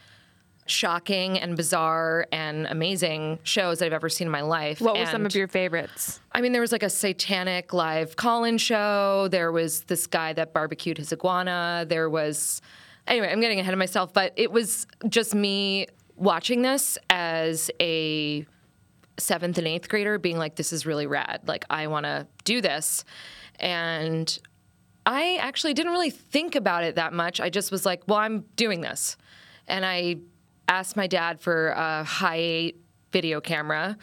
shocking 0.68 1.38
and 1.38 1.57
bizarre 1.57 2.27
and 2.33 2.66
amazing 2.66 3.38
shows 3.44 3.79
that 3.79 3.87
I've 3.87 3.92
ever 3.92 4.09
seen 4.09 4.27
in 4.27 4.33
my 4.33 4.40
life. 4.40 4.81
What 4.81 4.94
were 4.94 5.01
and, 5.01 5.09
some 5.09 5.25
of 5.25 5.35
your 5.35 5.46
favorites? 5.46 6.20
I 6.33 6.40
mean, 6.40 6.51
there 6.53 6.61
was 6.61 6.72
like 6.72 6.83
a 6.83 6.90
satanic 6.90 7.72
live 7.72 8.16
call-in 8.16 8.59
show. 8.59 9.29
There 9.31 9.53
was 9.53 9.83
this 9.83 10.09
guy 10.09 10.33
that 10.33 10.53
barbecued 10.53 10.99
his 10.99 11.12
iguana. 11.12 11.87
There 11.88 12.11
was, 12.11 12.61
anyway, 13.07 13.31
I'm 13.31 13.40
getting 13.40 13.61
ahead 13.61 13.75
of 13.75 13.79
myself, 13.79 14.12
but 14.12 14.33
it 14.35 14.51
was 14.51 14.88
just 15.09 15.37
me 15.37 15.87
watching 16.16 16.62
this 16.62 16.99
as 17.11 17.70
a 17.81 18.44
seventh 19.18 19.59
and 19.59 19.68
eighth 19.68 19.88
grader, 19.88 20.18
being 20.18 20.37
like, 20.37 20.57
"This 20.57 20.72
is 20.72 20.85
really 20.85 21.07
rad. 21.07 21.42
Like, 21.46 21.64
I 21.70 21.87
want 21.87 22.05
to 22.05 22.27
do 22.44 22.61
this," 22.61 23.05
and 23.61 24.38
I 25.07 25.37
actually 25.40 25.73
didn't 25.73 25.92
really 25.92 26.11
think 26.11 26.57
about 26.57 26.83
it 26.83 26.97
that 26.97 27.12
much. 27.12 27.40
I 27.40 27.49
just 27.49 27.71
was 27.71 27.87
like, 27.87 28.03
well, 28.09 28.19
I'm 28.19 28.45
doing 28.57 28.81
this. 28.81 29.16
And 29.69 29.87
I 29.87 30.16
asked 30.69 30.97
my 30.97 31.07
dad 31.07 31.40
for 31.40 31.69
a 31.69 32.05
Hi8 32.05 32.75
video 33.12 33.40
camera 33.40 33.97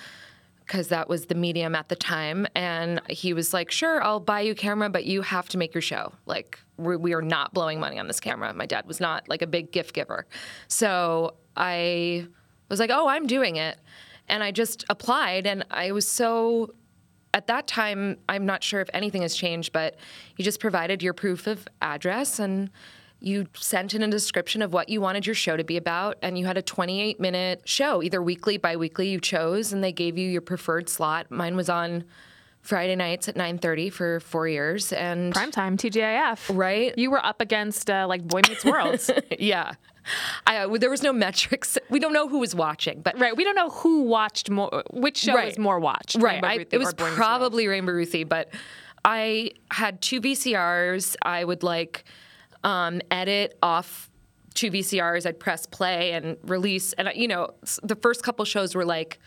because 0.59 0.87
that 0.87 1.09
was 1.09 1.25
the 1.25 1.35
medium 1.35 1.75
at 1.75 1.89
the 1.89 1.95
time. 1.95 2.47
And 2.55 3.01
he 3.09 3.33
was 3.33 3.53
like, 3.53 3.69
sure, 3.69 4.01
I'll 4.01 4.21
buy 4.21 4.41
you 4.41 4.53
a 4.53 4.55
camera, 4.55 4.89
but 4.89 5.03
you 5.03 5.21
have 5.21 5.49
to 5.49 5.57
make 5.57 5.73
your 5.73 5.81
show. 5.81 6.13
Like, 6.25 6.57
we 6.77 7.13
are 7.13 7.21
not 7.21 7.53
blowing 7.53 7.81
money 7.81 7.99
on 7.99 8.07
this 8.07 8.21
camera. 8.21 8.53
My 8.53 8.65
dad 8.65 8.87
was 8.87 9.01
not 9.01 9.27
like 9.27 9.41
a 9.41 9.47
big 9.47 9.73
gift 9.73 9.93
giver. 9.93 10.25
So 10.69 11.35
I 11.57 12.27
was 12.69 12.79
like, 12.79 12.91
oh, 12.91 13.09
I'm 13.09 13.27
doing 13.27 13.57
it. 13.57 13.77
And 14.29 14.41
I 14.41 14.51
just 14.51 14.85
applied, 14.89 15.45
and 15.45 15.65
I 15.69 15.91
was 15.91 16.07
so 16.07 16.73
at 17.33 17.47
that 17.47 17.67
time, 17.67 18.17
I'm 18.29 18.45
not 18.45 18.63
sure 18.63 18.79
if 18.81 18.89
anything 18.93 19.23
has 19.23 19.35
changed, 19.35 19.73
but 19.73 19.95
you 20.37 20.45
just 20.45 20.59
provided 20.59 21.01
your 21.01 21.13
proof 21.13 21.47
of 21.47 21.67
address 21.81 22.39
and 22.39 22.69
you 23.19 23.47
sent 23.53 23.93
in 23.93 24.03
a 24.03 24.07
description 24.07 24.61
of 24.61 24.73
what 24.73 24.89
you 24.89 24.99
wanted 24.99 25.25
your 25.25 25.33
show 25.33 25.55
to 25.55 25.63
be 25.63 25.77
about 25.77 26.17
and 26.21 26.37
you 26.37 26.45
had 26.45 26.57
a 26.57 26.61
28 26.61 27.19
minute 27.21 27.61
show 27.63 28.03
either 28.03 28.21
weekly 28.21 28.57
bi-weekly 28.57 29.07
you 29.07 29.19
chose 29.19 29.71
and 29.71 29.81
they 29.81 29.93
gave 29.93 30.17
you 30.17 30.29
your 30.29 30.41
preferred 30.41 30.89
slot. 30.89 31.31
Mine 31.31 31.55
was 31.55 31.69
on 31.69 32.03
friday 32.61 32.95
nights 32.95 33.27
at 33.27 33.35
9.30 33.35 33.91
for 33.91 34.19
four 34.21 34.47
years 34.47 34.93
and 34.93 35.33
primetime 35.33 35.77
tgif 35.77 36.55
right? 36.55 36.97
You 36.97 37.11
were 37.11 37.25
up 37.25 37.41
against 37.41 37.89
uh, 37.89 38.05
like 38.07 38.27
boy 38.27 38.41
meets 38.47 38.65
world. 38.65 38.99
Yeah 39.39 39.73
I, 40.47 40.67
there 40.77 40.89
was 40.89 41.03
no 41.03 41.13
metrics. 41.13 41.77
We 41.89 41.99
don't 41.99 42.13
know 42.13 42.27
who 42.27 42.39
was 42.39 42.55
watching, 42.55 43.01
but 43.01 43.17
right, 43.19 43.35
we 43.35 43.43
don't 43.43 43.55
know 43.55 43.69
who 43.69 44.03
watched 44.03 44.49
more. 44.49 44.83
Which 44.91 45.17
show 45.17 45.35
right. 45.35 45.47
was 45.47 45.57
more 45.57 45.79
watched? 45.79 46.15
Right, 46.15 46.43
I, 46.43 46.65
it 46.69 46.77
was 46.77 46.93
probably 46.93 47.67
Rainbow 47.67 47.93
Ruthie, 47.93 48.23
but 48.23 48.49
I 49.05 49.51
had 49.71 50.01
two 50.01 50.21
VCRs. 50.21 51.15
I 51.21 51.43
would 51.43 51.63
like 51.63 52.03
um, 52.63 53.01
edit 53.11 53.57
off 53.61 54.09
two 54.53 54.71
VCRs. 54.71 55.25
I'd 55.25 55.39
press 55.39 55.65
play 55.65 56.11
and 56.13 56.37
release, 56.43 56.93
and 56.93 57.09
you 57.15 57.27
know, 57.27 57.51
the 57.81 57.95
first 57.95 58.23
couple 58.23 58.45
shows 58.45 58.75
were 58.75 58.85
like 58.85 59.19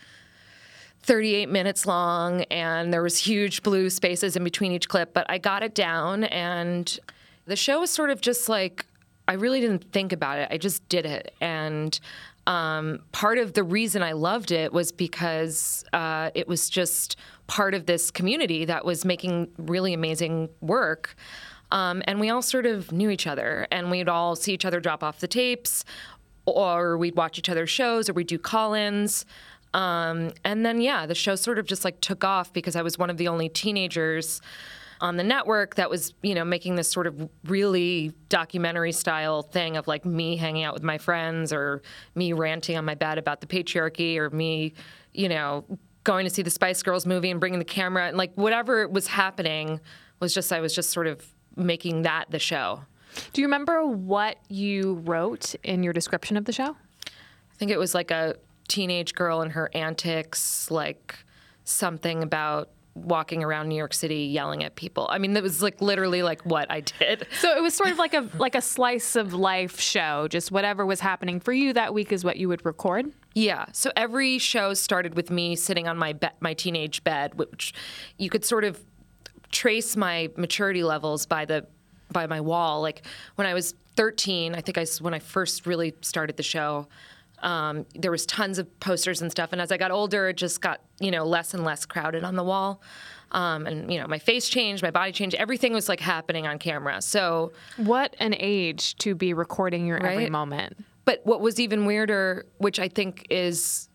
38 1.03 1.49
minutes 1.49 1.87
long 1.87 2.43
and 2.45 2.93
there 2.93 3.03
was 3.03 3.17
huge 3.17 3.63
blue 3.63 3.89
spaces 3.91 4.35
in 4.35 4.43
between 4.43 4.73
each 4.73 4.89
clip 4.89 5.15
but 5.15 5.25
i 5.29 5.39
got 5.39 5.63
it 5.63 5.73
down 5.73 6.25
and 6.25 6.99
the 7.47 7.55
show 7.55 7.79
was 7.79 7.91
sort 7.91 8.11
of 8.11 8.21
just 8.21 8.49
like 8.49 8.85
i 9.29 9.35
really 9.35 9.61
didn't 9.61 9.91
think 9.93 10.13
about 10.13 10.39
it. 10.39 10.49
I 10.51 10.59
just 10.59 10.89
did 10.89 11.07
it. 11.07 11.35
And 11.41 11.99
um, 12.47 13.01
part 13.11 13.39
of 13.39 13.55
the 13.55 13.65
reason 13.65 14.03
i 14.03 14.13
loved 14.13 14.53
it 14.53 14.73
was 14.73 14.93
because 14.93 15.85
uh, 15.93 16.31
it 16.35 16.47
was 16.47 16.71
just 16.71 17.17
part 17.47 17.75
of 17.75 17.87
this 17.87 18.11
community 18.11 18.65
that 18.65 18.85
was 18.85 19.05
making 19.05 19.49
really 19.59 19.93
amazing 19.93 20.49
work. 20.61 21.17
Um, 21.73 22.03
and 22.07 22.21
we 22.21 22.31
all 22.31 22.43
sort 22.43 22.67
of 22.67 22.93
knew 22.93 23.11
each 23.11 23.27
other 23.27 23.67
and 23.73 23.91
we'd 23.91 24.09
all 24.09 24.37
see 24.37 24.55
each 24.55 24.65
other 24.65 24.81
drop 24.81 25.03
off 25.03 25.19
the 25.19 25.29
tapes 25.29 25.85
or 26.47 26.97
we'd 26.97 27.17
watch 27.17 27.39
each 27.39 27.49
other's 27.49 27.71
shows 27.71 28.09
or 28.09 28.13
we'd 28.13 28.29
do 28.29 28.39
call-ins. 28.39 29.27
Um, 29.75 30.33
and 30.45 30.65
then, 30.65 30.81
yeah, 30.81 31.07
the 31.07 31.15
show 31.15 31.35
sort 31.35 31.59
of 31.59 31.67
just 31.67 31.85
like 31.85 32.01
took 32.01 32.25
off 32.25 32.53
because 32.53 32.77
I 32.77 32.83
was 32.83 32.99
one 32.99 33.11
of 33.11 33.17
the 33.17 33.29
only 33.29 33.49
teenagers 33.49 34.41
on 35.01 35.17
the 35.17 35.25
network 35.25 35.75
that 35.77 35.91
was, 35.91 36.15
you 36.23 36.35
know, 36.35 36.45
making 36.45 36.77
this 36.77 36.91
sort 36.91 37.07
of 37.07 37.29
really 37.45 38.13
documentary 38.29 38.93
style 38.93 39.43
thing 39.43 39.77
of 39.77 39.87
like 39.87 40.05
me 40.05 40.37
hanging 40.37 40.65
out 40.65 40.75
with 40.75 40.83
my 40.83 40.99
friends 40.99 41.53
or 41.53 41.83
me 42.15 42.33
ranting 42.33 42.77
on 42.77 42.85
my 42.85 42.95
bed 42.95 43.19
about 43.19 43.41
the 43.41 43.47
patriarchy 43.47 44.17
or 44.17 44.31
me, 44.31 44.73
you 45.13 45.29
know, 45.29 45.65
going 46.05 46.25
to 46.25 46.31
see 46.31 46.43
the 46.43 46.51
Spice 46.51 46.83
Girls 46.83 47.05
movie 47.05 47.31
and 47.31 47.41
bringing 47.41 47.59
the 47.59 47.65
camera 47.65 48.07
and 48.09 48.17
like 48.17 48.33
whatever 48.35 48.87
was 48.89 49.07
happening 49.07 49.81
was 50.21 50.33
just, 50.33 50.53
I 50.53 50.61
was 50.61 50.75
just 50.75 50.91
sort 50.91 51.07
of 51.07 51.27
making 51.57 52.03
that 52.03 52.31
the 52.31 52.39
show. 52.39 52.83
Do 53.33 53.41
you 53.41 53.47
remember 53.47 53.85
what 53.85 54.37
you 54.49 54.95
wrote 55.05 55.55
in 55.63 55.83
your 55.83 55.93
description 55.93 56.37
of 56.37 56.45
the 56.45 56.53
show? 56.53 56.77
I 57.07 57.59
think 57.59 57.71
it 57.71 57.79
was 57.79 57.95
like 57.95 58.11
a 58.11 58.37
teenage 58.69 59.15
girl 59.15 59.41
and 59.41 59.53
her 59.53 59.71
antics, 59.75 60.71
like 60.71 61.17
something 61.65 62.23
about 62.23 62.71
walking 62.97 63.45
around 63.45 63.69
New 63.69 63.77
York 63.77 63.95
City 63.95 64.25
yelling 64.25 64.65
at 64.65 64.75
people. 64.75 65.07
I 65.11 65.19
mean, 65.19 65.35
that 65.35 65.43
was 65.43 65.63
like 65.63 65.81
literally 65.81 66.23
like 66.23 66.43
what 66.43 66.71
I 66.71 66.81
did. 66.81 67.27
So 67.37 67.57
it 67.57 67.61
was 67.61 67.75
sort 67.75 67.91
of 67.91 67.99
like 67.99 68.15
a 68.15 68.29
like 68.39 68.55
a 68.55 68.63
slice 68.63 69.15
of 69.15 69.35
life 69.35 69.79
show. 69.79 70.27
Just 70.29 70.51
whatever 70.51 70.87
was 70.87 71.01
happening 71.01 71.39
for 71.39 71.53
you 71.53 71.73
that 71.75 71.93
week 71.93 72.11
is 72.11 72.25
what 72.25 72.39
you 72.39 72.49
would 72.49 72.65
record. 72.65 73.13
Yeah. 73.35 73.67
So 73.73 73.91
every 73.95 74.39
show 74.39 74.73
started 74.75 75.15
with 75.15 75.31
me 75.31 75.55
sitting 75.55 75.87
on 75.87 75.99
my 75.99 76.15
be- 76.15 76.29
my 76.41 76.55
teenage 76.55 77.05
bed, 77.05 77.35
which 77.35 77.75
you 78.17 78.31
could 78.31 78.45
sort 78.45 78.65
of 78.65 78.83
trace 79.53 79.97
my 79.97 80.31
maturity 80.37 80.83
levels 80.83 81.27
by 81.27 81.45
the 81.45 81.67
by 82.11 82.27
my 82.27 82.41
wall. 82.41 82.81
Like 82.81 83.03
when 83.35 83.47
I 83.47 83.55
was 83.55 83.75
13, 83.97 84.55
I 84.55 84.61
think 84.61 84.79
I 84.79 84.87
when 85.01 85.15
I 85.15 85.19
first 85.19 85.67
really 85.67 85.95
started 86.01 86.37
the 86.37 86.43
show. 86.43 86.89
Um, 87.47 87.87
there 87.95 88.11
was 88.11 88.27
tons 88.27 88.59
of 88.59 88.81
posters 88.81 89.23
and 89.23 89.31
stuff, 89.31 89.53
and 89.53 89.63
as 89.63 89.71
I 89.71 89.77
got 89.77 89.93
older, 89.93 90.29
it 90.29 90.37
just 90.37 90.61
got 90.61 90.81
you 91.01 91.13
know 91.13 91.25
less 91.25 91.55
and 91.55 91.65
less 91.65 91.87
crowded 91.87 92.25
on 92.25 92.35
the 92.35 92.45
wall. 92.45 92.83
Um, 93.31 93.67
and 93.67 93.91
you 93.91 94.01
know, 94.01 94.07
my 94.07 94.19
face 94.19 94.49
changed, 94.49 94.83
my 94.83 94.91
body 94.91 95.13
changed, 95.13 95.37
everything 95.37 95.73
was 95.73 95.89
like 95.89 96.01
happening 96.01 96.47
on 96.47 96.59
camera. 96.59 97.01
So, 97.01 97.53
what 97.77 98.17
an 98.19 98.35
age 98.39 98.97
to 98.99 99.15
be 99.15 99.33
recording 99.33 99.87
your 99.87 99.99
right? 99.99 100.13
every 100.13 100.31
moment. 100.31 100.77
But 101.05 101.21
what 101.25 101.41
was 101.41 101.61
even 101.61 101.87
weirder, 101.87 102.47
which 102.59 102.81
I 102.81 102.89
think 102.89 103.27
is 103.31 103.89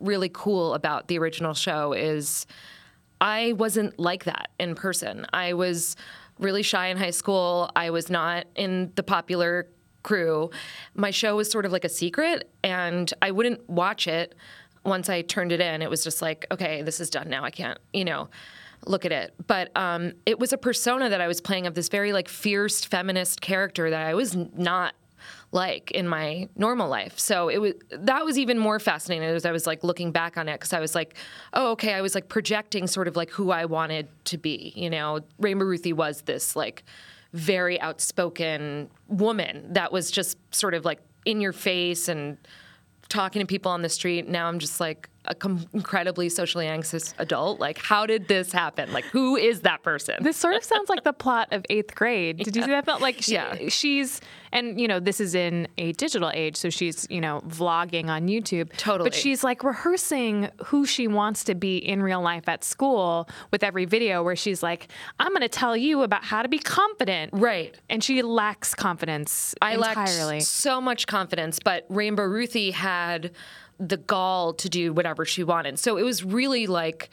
really 0.00 0.30
cool 0.32 0.74
about 0.74 1.08
the 1.08 1.18
original 1.18 1.54
show, 1.54 1.94
is 1.94 2.46
I 3.20 3.52
wasn't 3.54 3.98
like 3.98 4.24
that 4.24 4.50
in 4.60 4.74
person. 4.74 5.26
I 5.32 5.54
was 5.54 5.96
really 6.38 6.62
shy 6.62 6.88
in 6.88 6.98
high 6.98 7.10
school. 7.10 7.70
I 7.74 7.90
was 7.90 8.10
not 8.10 8.46
in 8.54 8.92
the 8.96 9.02
popular 9.02 9.68
crew, 10.06 10.50
my 10.94 11.10
show 11.10 11.36
was 11.36 11.50
sort 11.50 11.66
of 11.66 11.72
like 11.72 11.84
a 11.84 11.90
secret, 11.90 12.50
and 12.64 13.12
I 13.20 13.30
wouldn't 13.30 13.68
watch 13.68 14.06
it 14.06 14.34
once 14.84 15.10
I 15.10 15.20
turned 15.20 15.52
it 15.52 15.60
in. 15.60 15.82
It 15.82 15.90
was 15.90 16.02
just 16.02 16.22
like, 16.22 16.46
okay, 16.50 16.80
this 16.80 17.00
is 17.00 17.10
done 17.10 17.28
now. 17.28 17.44
I 17.44 17.50
can't, 17.50 17.78
you 17.92 18.04
know 18.04 18.30
look 18.84 19.04
at 19.04 19.12
it. 19.12 19.34
But 19.46 19.76
um, 19.76 20.12
it 20.26 20.38
was 20.38 20.52
a 20.52 20.58
persona 20.58 21.08
that 21.08 21.20
I 21.20 21.26
was 21.26 21.40
playing 21.40 21.66
of 21.66 21.74
this 21.74 21.88
very 21.88 22.12
like 22.12 22.28
fierce 22.28 22.84
feminist 22.84 23.40
character 23.40 23.90
that 23.90 24.06
I 24.06 24.14
was 24.14 24.36
not 24.36 24.94
like 25.52 25.90
in 25.92 26.06
my 26.06 26.48
normal 26.56 26.88
life. 26.88 27.18
So 27.18 27.48
it 27.48 27.58
was 27.58 27.72
that 27.90 28.24
was 28.24 28.38
even 28.38 28.58
more 28.58 28.78
fascinating 28.78 29.28
as 29.28 29.44
I 29.44 29.52
was 29.52 29.66
like 29.66 29.82
looking 29.84 30.12
back 30.12 30.36
on 30.36 30.48
it 30.48 30.54
because 30.54 30.72
I 30.72 30.80
was 30.80 30.94
like, 30.94 31.16
oh, 31.52 31.72
okay, 31.72 31.94
I 31.94 32.00
was 32.00 32.14
like 32.14 32.28
projecting 32.28 32.86
sort 32.86 33.08
of 33.08 33.16
like 33.16 33.30
who 33.30 33.50
I 33.50 33.64
wanted 33.64 34.08
to 34.26 34.38
be. 34.38 34.72
You 34.76 34.90
know, 34.90 35.20
Rainbow 35.38 35.64
Ruthie 35.64 35.92
was 35.92 36.22
this 36.22 36.56
like 36.56 36.84
very 37.32 37.80
outspoken 37.80 38.90
woman 39.08 39.72
that 39.72 39.92
was 39.92 40.10
just 40.10 40.38
sort 40.54 40.74
of 40.74 40.84
like 40.84 41.00
in 41.24 41.40
your 41.40 41.52
face 41.52 42.08
and 42.08 42.38
talking 43.08 43.40
to 43.40 43.46
people 43.46 43.70
on 43.70 43.82
the 43.82 43.88
street. 43.88 44.28
Now 44.28 44.48
I'm 44.48 44.58
just 44.58 44.80
like, 44.80 45.08
a 45.28 45.34
com- 45.34 45.66
incredibly 45.72 46.28
socially 46.28 46.66
anxious 46.66 47.14
adult. 47.18 47.60
Like, 47.60 47.78
how 47.78 48.06
did 48.06 48.28
this 48.28 48.52
happen? 48.52 48.92
Like, 48.92 49.04
who 49.04 49.36
is 49.36 49.60
that 49.62 49.82
person? 49.82 50.22
This 50.22 50.36
sort 50.36 50.54
of 50.54 50.64
sounds 50.64 50.88
like 50.88 51.04
the 51.04 51.12
plot 51.12 51.48
of 51.52 51.64
Eighth 51.70 51.94
Grade. 51.94 52.38
Did 52.38 52.54
yeah. 52.54 52.60
you 52.60 52.66
see 52.66 52.72
that? 52.72 52.84
Felt 52.84 53.00
like 53.00 53.22
she, 53.22 53.34
yeah. 53.34 53.68
she's 53.68 54.20
and 54.52 54.80
you 54.80 54.88
know 54.88 55.00
this 55.00 55.20
is 55.20 55.34
in 55.34 55.68
a 55.78 55.92
digital 55.92 56.30
age, 56.32 56.56
so 56.56 56.70
she's 56.70 57.06
you 57.10 57.20
know 57.20 57.42
vlogging 57.46 58.08
on 58.08 58.28
YouTube. 58.28 58.74
Totally. 58.76 59.10
But 59.10 59.14
she's 59.14 59.44
like 59.44 59.62
rehearsing 59.62 60.48
who 60.64 60.86
she 60.86 61.08
wants 61.08 61.44
to 61.44 61.54
be 61.54 61.76
in 61.76 62.02
real 62.02 62.22
life 62.22 62.48
at 62.48 62.64
school 62.64 63.28
with 63.50 63.62
every 63.62 63.84
video, 63.84 64.22
where 64.22 64.36
she's 64.36 64.62
like, 64.62 64.88
"I'm 65.20 65.28
going 65.28 65.42
to 65.42 65.48
tell 65.48 65.76
you 65.76 66.02
about 66.02 66.24
how 66.24 66.42
to 66.42 66.48
be 66.48 66.58
confident." 66.58 67.30
Right. 67.34 67.78
And 67.90 68.02
she 68.02 68.22
lacks 68.22 68.74
confidence. 68.74 69.54
I 69.60 69.74
entirely. 69.74 70.40
so 70.40 70.80
much 70.80 71.06
confidence, 71.06 71.58
but 71.62 71.84
Rainbow 71.88 72.24
Ruthie 72.24 72.70
had 72.70 73.32
the 73.78 73.96
gall 73.96 74.54
to 74.54 74.68
do 74.68 74.92
whatever 74.92 75.24
she 75.24 75.44
wanted. 75.44 75.78
So 75.78 75.96
it 75.96 76.02
was 76.02 76.24
really 76.24 76.66
like 76.66 77.10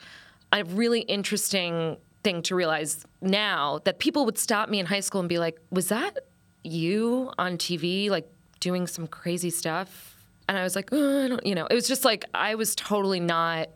a 0.52 0.64
really 0.64 1.00
interesting 1.00 1.96
thing 2.22 2.42
to 2.42 2.54
realize 2.54 3.04
now 3.20 3.80
that 3.84 3.98
people 3.98 4.24
would 4.24 4.38
stop 4.38 4.68
me 4.68 4.78
in 4.80 4.86
high 4.86 5.00
school 5.00 5.20
and 5.20 5.28
be 5.28 5.38
like, 5.38 5.58
"Was 5.70 5.88
that 5.88 6.18
you 6.62 7.30
on 7.38 7.58
TV 7.58 8.08
like 8.08 8.28
doing 8.60 8.86
some 8.86 9.06
crazy 9.06 9.50
stuff?" 9.50 10.14
And 10.48 10.58
I 10.58 10.62
was 10.62 10.76
like, 10.76 10.90
oh, 10.92 11.24
I 11.24 11.28
don't, 11.28 11.46
you 11.46 11.54
know, 11.54 11.66
it 11.66 11.74
was 11.74 11.88
just 11.88 12.04
like 12.04 12.24
I 12.34 12.54
was 12.54 12.74
totally 12.74 13.20
not. 13.20 13.68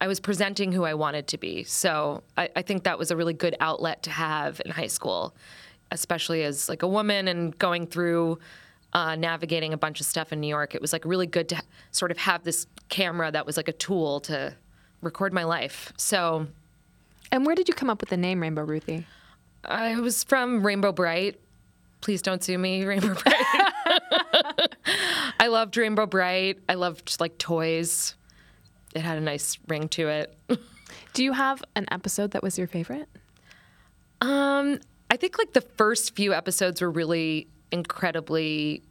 I 0.00 0.08
was 0.08 0.20
presenting 0.20 0.72
who 0.72 0.84
I 0.84 0.94
wanted 0.94 1.26
to 1.28 1.38
be. 1.38 1.64
So 1.64 2.22
I, 2.36 2.50
I 2.54 2.62
think 2.62 2.84
that 2.84 2.98
was 2.98 3.10
a 3.10 3.16
really 3.16 3.32
good 3.32 3.56
outlet 3.60 4.02
to 4.04 4.10
have 4.10 4.60
in 4.64 4.70
high 4.70 4.88
school, 4.88 5.34
especially 5.90 6.44
as 6.44 6.68
like 6.68 6.82
a 6.82 6.88
woman 6.88 7.28
and 7.28 7.56
going 7.58 7.86
through 7.86 8.38
uh, 8.92 9.14
navigating 9.16 9.72
a 9.72 9.76
bunch 9.76 10.00
of 10.00 10.06
stuff 10.06 10.32
in 10.32 10.40
New 10.40 10.48
York, 10.48 10.74
it 10.74 10.80
was 10.80 10.92
like 10.92 11.04
really 11.04 11.26
good 11.26 11.48
to 11.50 11.62
sort 11.90 12.10
of 12.10 12.18
have 12.18 12.44
this 12.44 12.66
camera 12.88 13.30
that 13.30 13.44
was 13.46 13.56
like 13.56 13.68
a 13.68 13.72
tool 13.72 14.20
to 14.20 14.54
record 15.02 15.32
my 15.32 15.44
life. 15.44 15.92
So, 15.96 16.46
and 17.30 17.44
where 17.44 17.54
did 17.54 17.68
you 17.68 17.74
come 17.74 17.90
up 17.90 18.00
with 18.00 18.10
the 18.10 18.16
name 18.16 18.40
Rainbow 18.40 18.64
Ruthie? 18.64 19.06
I 19.64 19.98
was 20.00 20.24
from 20.24 20.64
Rainbow 20.64 20.92
Brite. 20.92 21.40
Please 22.00 22.22
don't 22.22 22.42
sue 22.42 22.58
me, 22.58 22.84
Rainbow 22.86 23.14
Brite. 23.14 23.34
I 25.40 25.48
loved 25.48 25.76
Rainbow 25.76 26.06
Brite. 26.06 26.58
I 26.68 26.74
loved 26.74 27.20
like 27.20 27.38
toys. 27.38 28.14
It 28.94 29.02
had 29.02 29.18
a 29.18 29.20
nice 29.20 29.58
ring 29.68 29.88
to 29.90 30.08
it. 30.08 30.34
Do 31.12 31.24
you 31.24 31.32
have 31.32 31.62
an 31.74 31.86
episode 31.90 32.30
that 32.32 32.42
was 32.42 32.56
your 32.58 32.66
favorite? 32.66 33.08
Um, 34.20 34.80
I 35.10 35.16
think 35.16 35.38
like 35.38 35.52
the 35.52 35.60
first 35.60 36.14
few 36.14 36.32
episodes 36.32 36.80
were 36.80 36.90
really 36.90 37.48
incredibly 37.70 38.82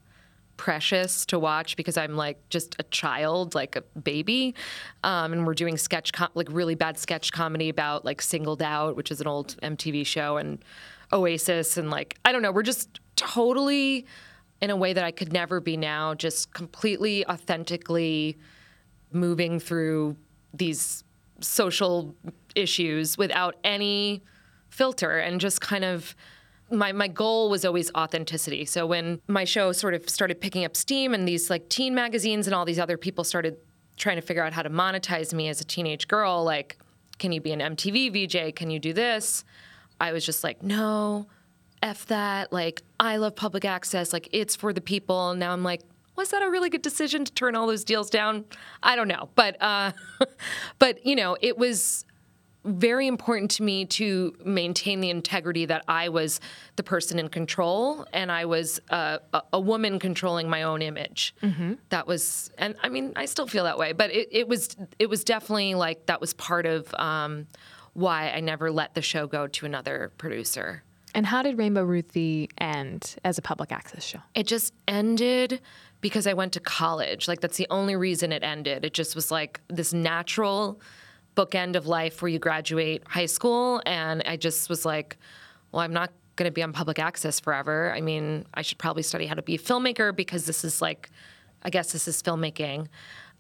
precious 0.58 1.26
to 1.26 1.38
watch 1.38 1.76
because 1.76 1.98
I'm 1.98 2.16
like 2.16 2.48
just 2.50 2.76
a 2.80 2.84
child, 2.84 3.56
like 3.56 3.76
a 3.76 3.82
baby. 3.82 4.56
Um, 5.04 5.34
and 5.34 5.46
we're 5.46 5.54
doing 5.54 5.78
sketch, 5.78 6.14
com- 6.14 6.30
like 6.34 6.48
really 6.50 6.76
bad 6.76 6.98
sketch 6.98 7.32
comedy 7.32 7.70
about 7.70 8.06
like 8.06 8.22
Singled 8.22 8.62
Out, 8.62 8.96
which 8.96 9.12
is 9.12 9.22
an 9.22 9.28
old 9.28 9.58
MTV 9.62 10.06
show, 10.06 10.38
and 10.38 10.64
Oasis. 11.12 11.78
And 11.78 11.90
like, 11.90 12.18
I 12.26 12.32
don't 12.32 12.42
know, 12.42 12.52
we're 12.52 12.64
just 12.64 13.00
totally 13.16 14.06
in 14.62 14.70
a 14.70 14.76
way 14.76 14.94
that 14.94 15.04
I 15.04 15.12
could 15.12 15.34
never 15.34 15.60
be 15.60 15.78
now, 15.78 16.14
just 16.14 16.54
completely 16.54 17.26
authentically 17.28 18.38
moving 19.12 19.60
through 19.60 20.16
these 20.54 21.04
social 21.42 22.16
issues 22.56 23.18
without 23.18 23.56
any 23.64 24.24
filter 24.70 25.20
and 25.20 25.40
just 25.40 25.62
kind 25.62 25.84
of 25.84 26.16
my 26.72 26.92
my 26.92 27.08
goal 27.08 27.50
was 27.50 27.66
always 27.66 27.92
authenticity. 27.96 28.66
So 28.66 28.86
when 28.86 29.22
my 29.28 29.44
show 29.44 29.72
sort 29.72 29.94
of 29.94 30.10
started 30.10 30.42
picking 30.42 30.66
up 30.66 30.76
steam 30.76 31.14
and 31.14 31.28
these 31.28 31.50
like 31.50 31.70
teen 31.70 31.94
magazines 31.94 32.48
and 32.48 32.56
all 32.56 32.66
these 32.66 32.80
other 32.80 32.98
people 32.98 33.24
started 33.24 33.58
trying 33.98 34.18
to 34.18 34.22
figure 34.22 34.44
out 34.44 34.54
how 34.54 34.62
to 34.62 34.70
monetize 34.70 35.34
me 35.34 35.48
as 35.48 35.62
a 35.62 35.64
teenage 35.64 36.08
girl, 36.08 36.44
like 36.44 36.78
can 37.18 37.32
you 37.32 37.42
be 37.42 37.52
an 37.52 37.60
MTV 37.60 38.12
VJ? 38.12 38.56
Can 38.56 38.70
you 38.70 38.80
do 38.80 38.94
this? 38.94 39.44
I 40.00 40.12
was 40.12 40.26
just 40.26 40.44
like, 40.44 40.62
no, 40.62 41.28
F 41.82 42.06
that. 42.08 42.52
Like, 42.52 42.84
I 43.00 43.18
love 43.18 43.36
public 43.36 43.66
access. 43.66 44.12
Like, 44.12 44.28
it's 44.32 44.56
for 44.56 44.74
the 44.74 44.82
people. 44.82 45.32
And 45.32 45.40
now 45.40 45.54
I'm 45.54 45.64
like, 45.64 45.82
was 46.16 46.30
that 46.30 46.42
a 46.42 46.50
really 46.50 46.70
good 46.70 46.82
decision 46.82 47.26
to 47.26 47.34
turn 47.34 47.56
all 47.56 47.68
those 47.68 47.84
deals 47.84 48.10
down? 48.10 48.46
I 48.84 48.96
don't 48.96 49.08
know. 49.08 49.30
But, 49.36 49.62
uh, 49.62 49.92
but 50.80 51.06
you 51.06 51.16
know, 51.16 51.38
it 51.42 51.58
was 51.58 52.06
very 52.66 53.08
important 53.08 53.52
to 53.52 53.64
me 53.64 53.86
to 53.86 54.36
maintain 54.44 55.00
the 55.00 55.10
integrity 55.10 55.66
that 55.68 55.84
I 55.88 56.10
was 56.10 56.40
the 56.76 56.84
person 56.84 57.20
in 57.20 57.30
control 57.30 58.06
and 58.12 58.32
I 58.32 58.46
was 58.46 58.82
uh, 58.90 59.20
a, 59.34 59.42
a, 59.54 59.60
woman 59.60 60.00
controlling 60.00 60.50
my 60.50 60.64
own 60.64 60.82
image. 60.82 61.36
Mm-hmm. 61.44 61.74
That 61.90 62.08
was, 62.08 62.52
and 62.58 62.76
I 62.82 62.90
mean, 62.90 63.14
I 63.16 63.26
still 63.26 63.48
feel 63.48 63.66
that 63.66 63.78
way, 63.78 63.94
but 63.94 64.12
it, 64.12 64.30
it 64.32 64.48
was 64.48 64.76
it 65.00 65.10
was 65.10 65.24
definitely 65.24 65.76
like 65.76 66.08
that 66.08 66.20
was 66.20 66.34
part 66.34 66.66
of 66.66 66.94
um, 66.96 67.48
why 67.94 68.30
I 68.30 68.40
never 68.40 68.72
let 68.72 68.96
the 68.96 69.02
show 69.02 69.28
go 69.28 69.48
to 69.48 69.66
another 69.66 70.12
producer. 70.18 70.84
And 71.14 71.26
how 71.26 71.44
did 71.44 71.58
Rainbow 71.58 71.84
Ruthie 71.84 72.50
end 72.58 73.16
as 73.24 73.38
a 73.38 73.42
public 73.42 73.72
access 73.72 74.04
show? 74.04 74.20
It 74.34 74.48
just 74.48 74.74
ended 74.88 75.62
because 76.02 76.28
I 76.28 76.34
went 76.34 76.52
to 76.54 76.60
college. 76.60 77.28
Like 77.28 77.40
that's 77.40 77.58
the 77.58 77.68
only 77.70 77.96
reason 77.96 78.34
it 78.34 78.44
ended. 78.44 78.84
It 78.84 78.94
just 78.94 79.16
was 79.16 79.32
like 79.32 79.62
this 79.70 79.94
natural 79.94 80.82
bookend 81.36 81.76
of 81.76 81.88
life 81.88 82.22
where 82.22 82.30
you 82.30 82.40
graduate 82.40 83.04
high 83.08 83.26
school. 83.26 83.82
And 83.86 84.24
I 84.26 84.38
just 84.38 84.70
was 84.70 84.86
like, 84.86 85.18
well, 85.72 85.82
I'm 85.82 85.94
not 85.94 86.12
going 86.36 86.48
to 86.48 86.52
be 86.52 86.64
on 86.64 86.74
public 86.74 87.00
access 87.00 87.40
forever. 87.40 87.94
I 87.96 88.02
mean, 88.02 88.46
I 88.54 88.62
should 88.62 88.78
probably 88.78 89.04
study 89.04 89.26
how 89.26 89.36
to 89.36 89.42
be 89.42 89.56
a 89.56 89.60
filmmaker 89.60 90.16
because 90.16 90.46
this 90.46 90.64
is 90.64 90.82
like, 90.82 91.10
I 91.64 91.70
guess 91.70 91.92
this 91.92 92.08
is 92.08 92.22
filmmaking. 92.22 92.88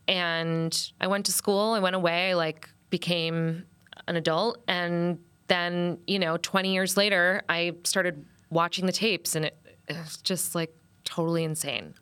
And 0.07 0.91
I 1.01 1.07
went 1.07 1.25
to 1.25 1.31
school, 1.31 1.73
I 1.73 1.79
went 1.79 1.95
away, 1.95 2.31
I 2.31 2.33
like 2.35 2.69
became 2.89 3.65
an 4.07 4.15
adult. 4.15 4.61
And 4.67 5.19
then, 5.47 5.97
you 6.07 6.19
know, 6.19 6.37
20 6.37 6.73
years 6.73 6.95
later, 6.95 7.41
I 7.49 7.73
started 7.83 8.25
watching 8.49 8.85
the 8.85 8.91
tapes 8.91 9.35
and 9.35 9.45
it, 9.45 9.57
it 9.87 9.97
was 9.97 10.17
just 10.17 10.55
like 10.55 10.73
totally 11.03 11.43
insane. 11.43 11.95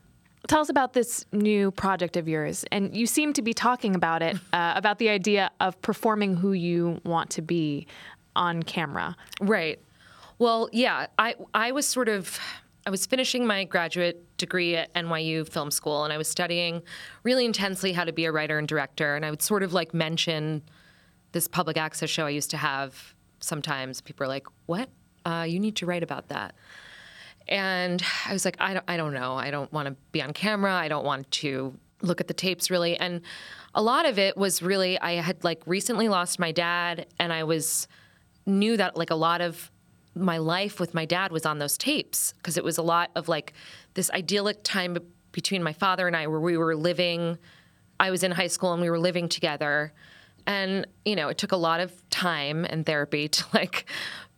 Tell 0.47 0.59
us 0.59 0.69
about 0.69 0.93
this 0.93 1.25
new 1.31 1.71
project 1.71 2.17
of 2.17 2.27
yours. 2.27 2.65
And 2.71 2.95
you 2.95 3.07
seem 3.07 3.31
to 3.33 3.41
be 3.41 3.53
talking 3.53 3.95
about 3.95 4.21
it, 4.21 4.37
uh, 4.53 4.73
about 4.75 4.99
the 4.99 5.09
idea 5.09 5.51
of 5.59 5.81
performing 5.81 6.35
who 6.35 6.53
you 6.53 6.99
want 7.05 7.29
to 7.31 7.41
be 7.41 7.87
on 8.35 8.63
camera. 8.63 9.15
Right. 9.39 9.79
Well, 10.39 10.69
yeah, 10.73 11.07
I, 11.17 11.35
I 11.53 11.71
was 11.71 11.87
sort 11.87 12.09
of. 12.09 12.39
I 12.85 12.89
was 12.89 13.05
finishing 13.05 13.47
my 13.47 13.63
graduate 13.63 14.25
degree 14.37 14.75
at 14.75 14.93
NYU 14.93 15.47
Film 15.47 15.71
School, 15.71 16.03
and 16.03 16.11
I 16.11 16.17
was 16.17 16.27
studying 16.27 16.81
really 17.23 17.45
intensely 17.45 17.93
how 17.93 18.03
to 18.03 18.11
be 18.11 18.25
a 18.25 18.31
writer 18.33 18.59
and 18.59 18.67
director. 18.67 19.15
And 19.15 19.23
I 19.25 19.29
would 19.29 19.41
sort 19.41 19.63
of 19.63 19.71
like 19.71 19.93
mention 19.93 20.61
this 21.31 21.47
public 21.47 21.77
access 21.77 22.09
show 22.09 22.25
I 22.25 22.31
used 22.31 22.49
to 22.49 22.57
have. 22.57 23.15
Sometimes 23.39 24.01
people 24.01 24.25
are 24.25 24.27
like, 24.27 24.47
"What? 24.65 24.89
Uh, 25.25 25.45
you 25.47 25.61
need 25.61 25.77
to 25.77 25.85
write 25.85 26.03
about 26.03 26.27
that." 26.27 26.55
And 27.47 28.03
I 28.25 28.33
was 28.33 28.45
like, 28.45 28.57
I 28.59 28.73
don't, 28.73 28.85
I 28.87 28.97
don't 28.97 29.13
know. 29.13 29.35
I 29.35 29.51
don't 29.51 29.71
want 29.73 29.87
to 29.87 29.95
be 30.11 30.21
on 30.21 30.33
camera. 30.33 30.73
I 30.73 30.87
don't 30.87 31.05
want 31.05 31.29
to 31.31 31.77
look 32.01 32.21
at 32.21 32.27
the 32.27 32.33
tapes 32.33 32.69
really. 32.69 32.97
And 32.97 33.21
a 33.75 33.81
lot 33.81 34.05
of 34.05 34.19
it 34.19 34.37
was 34.37 34.61
really, 34.61 34.99
I 34.99 35.13
had 35.13 35.43
like 35.43 35.61
recently 35.65 36.09
lost 36.09 36.39
my 36.39 36.51
dad, 36.51 37.07
and 37.19 37.33
I 37.33 37.43
was 37.43 37.87
knew 38.45 38.77
that 38.77 38.97
like 38.97 39.09
a 39.09 39.15
lot 39.15 39.41
of 39.41 39.71
my 40.15 40.37
life 40.37 40.79
with 40.79 40.93
my 40.93 41.05
dad 41.05 41.31
was 41.31 41.45
on 41.45 41.59
those 41.59 41.77
tapes 41.77 42.33
because 42.37 42.57
it 42.57 42.63
was 42.63 42.77
a 42.77 42.81
lot 42.81 43.09
of 43.15 43.27
like 43.27 43.53
this 43.95 44.11
idyllic 44.11 44.63
time 44.63 44.97
between 45.31 45.63
my 45.63 45.73
father 45.73 46.07
and 46.07 46.15
I 46.15 46.27
where 46.27 46.39
we 46.39 46.57
were 46.57 46.75
living. 46.75 47.37
I 47.99 48.11
was 48.11 48.23
in 48.23 48.31
high 48.31 48.47
school 48.47 48.73
and 48.73 48.81
we 48.81 48.89
were 48.89 48.99
living 48.99 49.27
together. 49.27 49.93
And, 50.45 50.85
you 51.05 51.15
know, 51.15 51.29
it 51.29 51.37
took 51.37 51.51
a 51.51 51.57
lot 51.57 51.79
of 51.79 51.91
time 52.09 52.65
and 52.65 52.85
therapy 52.85 53.27
to 53.29 53.45
like 53.53 53.85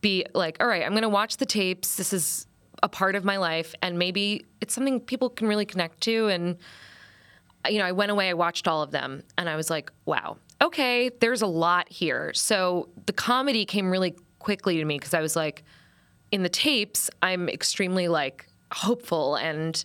be 0.01 0.25
like, 0.33 0.57
all 0.59 0.67
right, 0.67 0.83
I'm 0.83 0.91
going 0.91 1.01
to 1.01 1.09
watch 1.09 1.37
the 1.37 1.45
tapes. 1.45 1.95
This 1.95 2.13
is 2.13 2.47
a 2.85 2.87
part 2.87 3.15
of 3.15 3.25
my 3.25 3.37
life 3.37 3.73
and 3.81 3.97
maybe 3.97 4.45
it's 4.61 4.75
something 4.75 4.99
people 4.99 5.27
can 5.27 5.47
really 5.47 5.65
connect 5.65 6.01
to 6.01 6.27
and 6.27 6.55
you 7.67 7.79
know 7.79 7.83
i 7.83 7.91
went 7.91 8.11
away 8.11 8.29
i 8.29 8.33
watched 8.33 8.67
all 8.67 8.83
of 8.83 8.91
them 8.91 9.23
and 9.39 9.49
i 9.49 9.55
was 9.55 9.71
like 9.71 9.91
wow 10.05 10.37
okay 10.61 11.09
there's 11.19 11.41
a 11.41 11.47
lot 11.47 11.91
here. 11.91 12.31
So 12.33 12.89
the 13.07 13.13
comedy 13.13 13.65
came 13.65 13.89
really 13.89 14.15
quickly 14.37 14.77
to 14.77 14.85
me 14.85 14.99
because 14.99 15.15
i 15.15 15.19
was 15.19 15.35
like 15.35 15.63
in 16.31 16.43
the 16.43 16.49
tapes 16.49 17.09
i'm 17.23 17.49
extremely 17.49 18.07
like 18.07 18.45
hopeful 18.71 19.35
and 19.35 19.83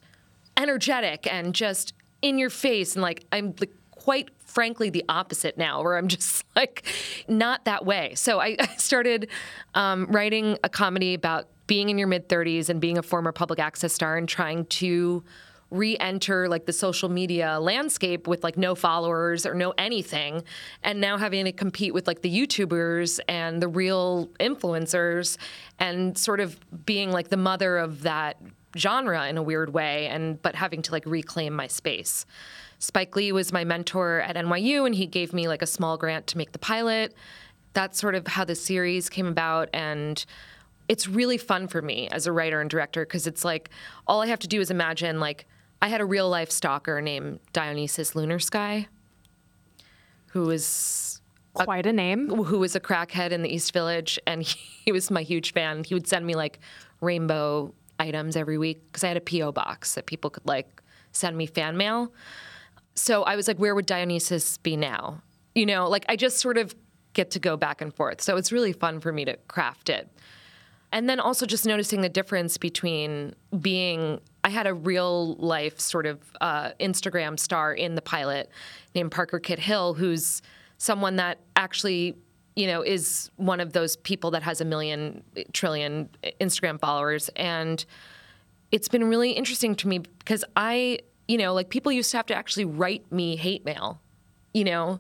energetic 0.59 1.27
and 1.33 1.55
just 1.55 1.95
in 2.21 2.37
your 2.37 2.51
face 2.51 2.95
and 2.95 3.03
like 3.03 3.25
i'm 3.33 3.53
the, 3.55 3.69
quite 3.93 4.29
frankly 4.45 4.91
the 4.91 5.05
opposite 5.09 5.57
now 5.57 5.83
where 5.83 5.97
i'm 5.97 6.09
just 6.17 6.45
like 6.55 6.85
not 7.29 7.65
that 7.65 7.87
way. 7.87 8.15
So 8.15 8.41
i, 8.41 8.57
I 8.61 8.77
started 8.77 9.31
um, 9.75 10.07
writing 10.11 10.59
a 10.63 10.69
comedy 10.69 11.15
about 11.15 11.49
being 11.71 11.89
in 11.89 11.99
your 11.99 12.09
mid 12.09 12.29
30s 12.29 12.69
and 12.69 12.81
being 12.81 12.99
a 12.99 13.03
former 13.03 13.31
public 13.31 13.61
access 13.61 13.93
star 13.93 14.17
and 14.17 14.29
trying 14.29 14.65
to 14.65 15.23
re-enter 15.71 16.49
like 16.49 16.67
the 16.67 16.73
social 16.73 17.09
media 17.09 17.61
landscape 17.61 18.27
with 18.27 18.43
like 18.43 18.59
no 18.59 18.75
followers 18.75 19.47
or 19.47 19.55
no 19.55 19.73
anything 19.79 20.43
and 20.83 21.01
now 21.01 21.17
having 21.17 21.45
to 21.45 21.53
compete 21.53 21.95
with 21.95 22.09
like 22.09 22.23
the 22.23 22.29
youtubers 22.29 23.21
and 23.29 23.63
the 23.63 23.69
real 23.69 24.27
influencers 24.41 25.37
and 25.79 26.19
sort 26.19 26.41
of 26.41 26.59
being 26.85 27.13
like 27.13 27.29
the 27.29 27.37
mother 27.37 27.79
of 27.79 28.03
that 28.03 28.37
genre 28.77 29.29
in 29.29 29.39
a 29.39 29.43
weird 29.43 29.73
way 29.73 30.09
and 30.09 30.43
but 30.43 30.57
having 30.57 30.83
to 30.83 30.91
like 30.91 31.07
reclaim 31.07 31.55
my 31.55 31.69
space. 31.69 32.27
Spike 32.81 33.15
lee 33.15 33.31
was 33.31 33.53
my 33.53 33.63
mentor 33.63 34.23
at 34.23 34.35
nyu 34.35 34.87
and 34.87 34.97
he 34.97 35.07
gave 35.07 35.33
me 35.33 35.47
like 35.47 35.63
a 35.63 35.69
small 35.69 35.97
grant 35.97 36.27
to 36.27 36.37
make 36.37 36.51
the 36.51 36.59
pilot. 36.59 37.15
That's 37.75 38.01
sort 38.01 38.17
of 38.17 38.27
how 38.27 38.45
the 38.45 38.57
series 38.57 39.09
came 39.09 39.29
about 39.29 39.69
and 39.73 40.27
it's 40.91 41.07
really 41.07 41.39
fun 41.39 41.69
for 41.69 41.81
me 41.81 42.09
as 42.09 42.27
a 42.27 42.33
writer 42.33 42.61
and 42.61 42.69
director 42.69 43.07
because 43.07 43.29
it's 43.29 43.45
like 43.45 43.71
all 44.09 44.23
I 44.23 44.27
have 44.27 44.41
to 44.41 44.49
do 44.49 44.61
is 44.61 44.73
imagine 44.73 45.21
like 45.21 45.47
I 45.81 45.87
had 45.87 46.01
a 46.01 46.05
real 46.05 46.29
life 46.29 46.51
stalker 46.51 47.01
named 47.01 47.39
Dionysus 47.53 48.17
Lunar 48.17 48.41
Sky, 48.41 48.89
who 50.27 50.47
was 50.47 51.21
quite 51.55 51.87
a, 51.87 51.91
a 51.91 51.93
name, 51.93 52.29
who 52.29 52.59
was 52.59 52.75
a 52.75 52.81
crackhead 52.81 53.31
in 53.31 53.43
the 53.43 53.49
East 53.49 53.73
Village, 53.73 54.19
and 54.27 54.43
he, 54.43 54.59
he 54.87 54.91
was 54.91 55.13
my 55.13 55.23
huge 55.23 55.53
fan. 55.53 55.85
He 55.85 55.95
would 55.95 56.09
send 56.09 56.27
me 56.27 56.35
like 56.35 56.59
rainbow 57.01 57.73
items 58.01 58.35
every 58.35 58.59
week 58.59 58.83
because 58.87 59.05
I 59.05 59.09
had 59.09 59.17
a 59.17 59.21
PO 59.21 59.53
box 59.53 59.95
that 59.95 60.07
people 60.07 60.29
could 60.29 60.45
like 60.45 60.83
send 61.13 61.37
me 61.37 61.47
fan 61.47 61.77
mail. 61.77 62.13
So 62.97 63.23
I 63.23 63.37
was 63.37 63.47
like, 63.47 63.59
where 63.59 63.77
would 63.77 63.87
Dionysus 63.87 64.59
be 64.59 64.77
now? 64.77 65.23
You 65.55 65.67
know, 65.67 65.89
like 65.89 66.05
I 66.09 66.17
just 66.17 66.39
sort 66.39 66.59
of 66.59 66.75
get 67.13 67.31
to 67.31 67.39
go 67.39 67.57
back 67.57 67.81
and 67.81 67.95
forth. 67.95 68.21
So 68.21 68.37
it's 68.37 68.51
really 68.51 68.73
fun 68.73 68.99
for 68.99 69.13
me 69.13 69.25
to 69.27 69.37
craft 69.47 69.89
it. 69.89 70.11
And 70.93 71.09
then 71.09 71.21
also 71.21 71.47
just 71.47 71.67
noticing 71.67 72.01
the 72.01 72.09
difference 72.09 72.59
between 72.59 73.35
being, 73.61 74.21
I 74.43 74.49
had 74.49 74.67
a 74.67 74.75
real 74.75 75.35
life 75.35 75.79
sort 75.79 76.07
of 76.07 76.19
uh, 76.41 76.71
Instagram 76.81 77.39
star 77.39 77.73
in 77.73 77.95
the 77.95 78.03
pilot 78.03 78.51
named 78.95 79.13
Parker 79.13 79.39
Kit 79.39 79.61
Hill, 79.61 79.95
who's 79.95 80.43
someone 80.79 81.17
that 81.17 81.39
actually, 81.55 82.17
you 82.57 82.67
know, 82.67 82.83
is 82.83 83.31
one 83.37 83.61
of 83.61 83.73
those 83.73 83.97
people 83.97 84.33
that 84.33 84.43
has 84.43 84.61
a 84.61 84.65
million 84.65 85.23
trillion 85.53 86.09
Instagram 86.41 86.81
followers. 86.81 87.31
And 87.37 87.85
it's 88.73 88.89
been 88.89 89.05
really 89.05 89.33
interesting 89.33 89.77
to 89.77 89.89
me 89.89 89.99
because 89.99 90.45
I, 90.57 91.01
you 91.29 91.39
know, 91.39 91.55
like 91.55 91.71
people 91.71 91.93
used 91.93 92.11
to 92.11 92.17
have 92.17 92.27
to 92.27 92.35
actually 92.35 92.65
write 92.65 93.11
me 93.13 93.37
hate 93.37 93.65
mail, 93.65 94.01
you 94.53 94.65
know, 94.65 94.99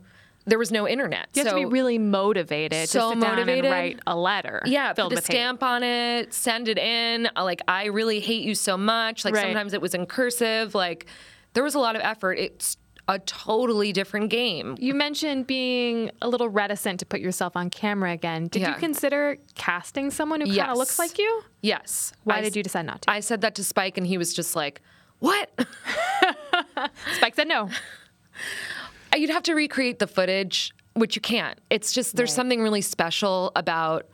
there 0.50 0.58
was 0.58 0.70
no 0.70 0.86
internet. 0.86 1.28
You 1.34 1.44
have 1.44 1.52
so, 1.52 1.56
to 1.56 1.66
be 1.66 1.72
really 1.72 1.98
motivated 1.98 2.88
so 2.88 3.00
to 3.00 3.08
sit 3.08 3.18
motivated. 3.18 3.64
down 3.64 3.72
and 3.72 3.82
write 3.82 4.00
a 4.06 4.16
letter. 4.16 4.62
Yeah, 4.66 4.92
put 4.92 5.12
a 5.12 5.22
stamp 5.22 5.60
hate. 5.60 5.66
on 5.66 5.82
it, 5.82 6.34
send 6.34 6.68
it 6.68 6.76
in. 6.76 7.28
Uh, 7.36 7.44
like, 7.44 7.62
I 7.68 7.86
really 7.86 8.20
hate 8.20 8.42
you 8.42 8.54
so 8.54 8.76
much. 8.76 9.24
Like, 9.24 9.34
right. 9.34 9.44
sometimes 9.44 9.72
it 9.72 9.80
was 9.80 9.94
in 9.94 10.06
cursive. 10.06 10.74
Like, 10.74 11.06
there 11.54 11.62
was 11.62 11.74
a 11.74 11.78
lot 11.78 11.96
of 11.96 12.02
effort. 12.02 12.34
It's 12.34 12.76
a 13.06 13.18
totally 13.20 13.92
different 13.92 14.30
game. 14.30 14.76
You 14.78 14.94
mentioned 14.94 15.46
being 15.46 16.10
a 16.20 16.28
little 16.28 16.48
reticent 16.48 17.00
to 17.00 17.06
put 17.06 17.20
yourself 17.20 17.56
on 17.56 17.70
camera 17.70 18.12
again. 18.12 18.48
Did 18.48 18.62
yeah. 18.62 18.74
you 18.74 18.74
consider 18.76 19.36
casting 19.54 20.10
someone 20.10 20.40
who 20.40 20.48
yes. 20.48 20.58
kind 20.58 20.72
of 20.72 20.78
looks 20.78 20.98
like 20.98 21.18
you? 21.18 21.42
Yes. 21.60 22.12
Why 22.24 22.38
I, 22.38 22.40
did 22.40 22.56
you 22.56 22.62
decide 22.62 22.86
not 22.86 23.02
to? 23.02 23.10
I 23.10 23.20
said 23.20 23.40
that 23.40 23.54
to 23.56 23.64
Spike, 23.64 23.98
and 23.98 24.06
he 24.06 24.18
was 24.18 24.34
just 24.34 24.54
like, 24.54 24.80
"What?" 25.18 25.50
Spike 27.16 27.34
said 27.34 27.48
no. 27.48 27.68
You'd 29.16 29.30
have 29.30 29.42
to 29.44 29.54
recreate 29.54 29.98
the 29.98 30.06
footage, 30.06 30.72
which 30.94 31.16
you 31.16 31.22
can't. 31.22 31.58
It's 31.70 31.92
just 31.92 32.16
there's 32.16 32.30
right. 32.30 32.36
something 32.36 32.62
really 32.62 32.80
special 32.80 33.52
about 33.56 34.08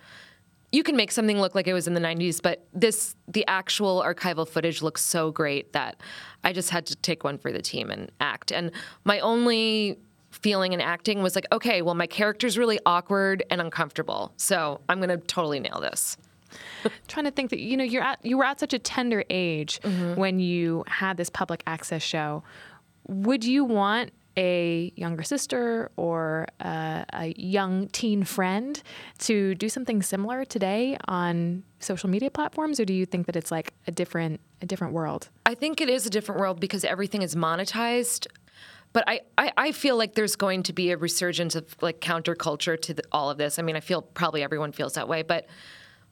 you 0.72 0.82
can 0.82 0.96
make 0.96 1.12
something 1.12 1.40
look 1.40 1.54
like 1.54 1.66
it 1.66 1.72
was 1.72 1.86
in 1.86 1.94
the 1.94 2.00
90s, 2.00 2.42
but 2.42 2.66
this 2.72 3.14
the 3.28 3.46
actual 3.46 4.02
archival 4.02 4.46
footage 4.46 4.82
looks 4.82 5.02
so 5.02 5.30
great 5.30 5.72
that 5.72 6.00
I 6.44 6.52
just 6.52 6.70
had 6.70 6.86
to 6.86 6.96
take 6.96 7.24
one 7.24 7.38
for 7.38 7.52
the 7.52 7.62
team 7.62 7.90
and 7.90 8.10
act. 8.20 8.52
And 8.52 8.72
my 9.04 9.20
only 9.20 9.98
feeling 10.30 10.72
in 10.72 10.80
acting 10.80 11.22
was 11.22 11.34
like, 11.34 11.46
okay, 11.52 11.82
well 11.82 11.94
my 11.94 12.06
character's 12.06 12.58
really 12.58 12.78
awkward 12.84 13.42
and 13.50 13.60
uncomfortable. 13.60 14.32
So 14.36 14.80
I'm 14.88 14.98
going 14.98 15.08
to 15.08 15.24
totally 15.26 15.60
nail 15.60 15.80
this. 15.80 16.16
trying 17.08 17.24
to 17.24 17.30
think 17.30 17.50
that 17.50 17.60
you 17.60 17.76
know 17.76 17.84
you're 17.84 18.02
at 18.02 18.24
you 18.24 18.38
were 18.38 18.44
at 18.44 18.60
such 18.60 18.72
a 18.72 18.78
tender 18.78 19.24
age 19.28 19.80
mm-hmm. 19.80 20.14
when 20.14 20.38
you 20.38 20.84
had 20.86 21.16
this 21.16 21.30
public 21.30 21.62
access 21.66 22.02
show. 22.02 22.42
Would 23.08 23.44
you 23.44 23.64
want 23.64 24.12
a 24.36 24.92
younger 24.96 25.22
sister 25.22 25.90
or 25.96 26.46
a, 26.60 27.04
a, 27.12 27.34
young 27.36 27.88
teen 27.88 28.22
friend 28.22 28.82
to 29.18 29.54
do 29.54 29.68
something 29.68 30.02
similar 30.02 30.44
today 30.44 30.96
on 31.08 31.62
social 31.80 32.08
media 32.10 32.30
platforms 32.30 32.78
or 32.78 32.84
do 32.84 32.92
you 32.92 33.06
think 33.06 33.26
that 33.26 33.36
it's 33.36 33.50
like 33.50 33.72
a 33.86 33.90
different 33.90 34.40
a 34.62 34.66
different 34.66 34.92
world 34.92 35.28
i 35.46 35.54
think 35.54 35.80
it 35.80 35.88
is 35.88 36.06
a 36.06 36.10
different 36.10 36.40
world 36.40 36.60
because 36.60 36.84
everything 36.84 37.22
is 37.22 37.34
monetized 37.34 38.26
But 38.92 39.04
I, 39.06 39.20
I, 39.36 39.52
I 39.56 39.72
feel 39.72 39.96
like 39.96 40.14
there's 40.14 40.36
going 40.36 40.62
to 40.64 40.72
be 40.72 40.90
a 40.90 40.96
resurgence 40.96 41.54
of 41.54 41.64
like 41.82 42.00
counterculture 42.00 42.80
to 42.80 42.94
the, 42.94 43.02
all 43.12 43.28
of 43.30 43.36
this. 43.36 43.58
I 43.58 43.62
mean, 43.62 43.76
I 43.76 43.80
feel 43.80 44.00
probably 44.00 44.42
everyone 44.42 44.72
feels 44.72 44.94
that 44.94 45.06
way, 45.06 45.22
but 45.22 45.48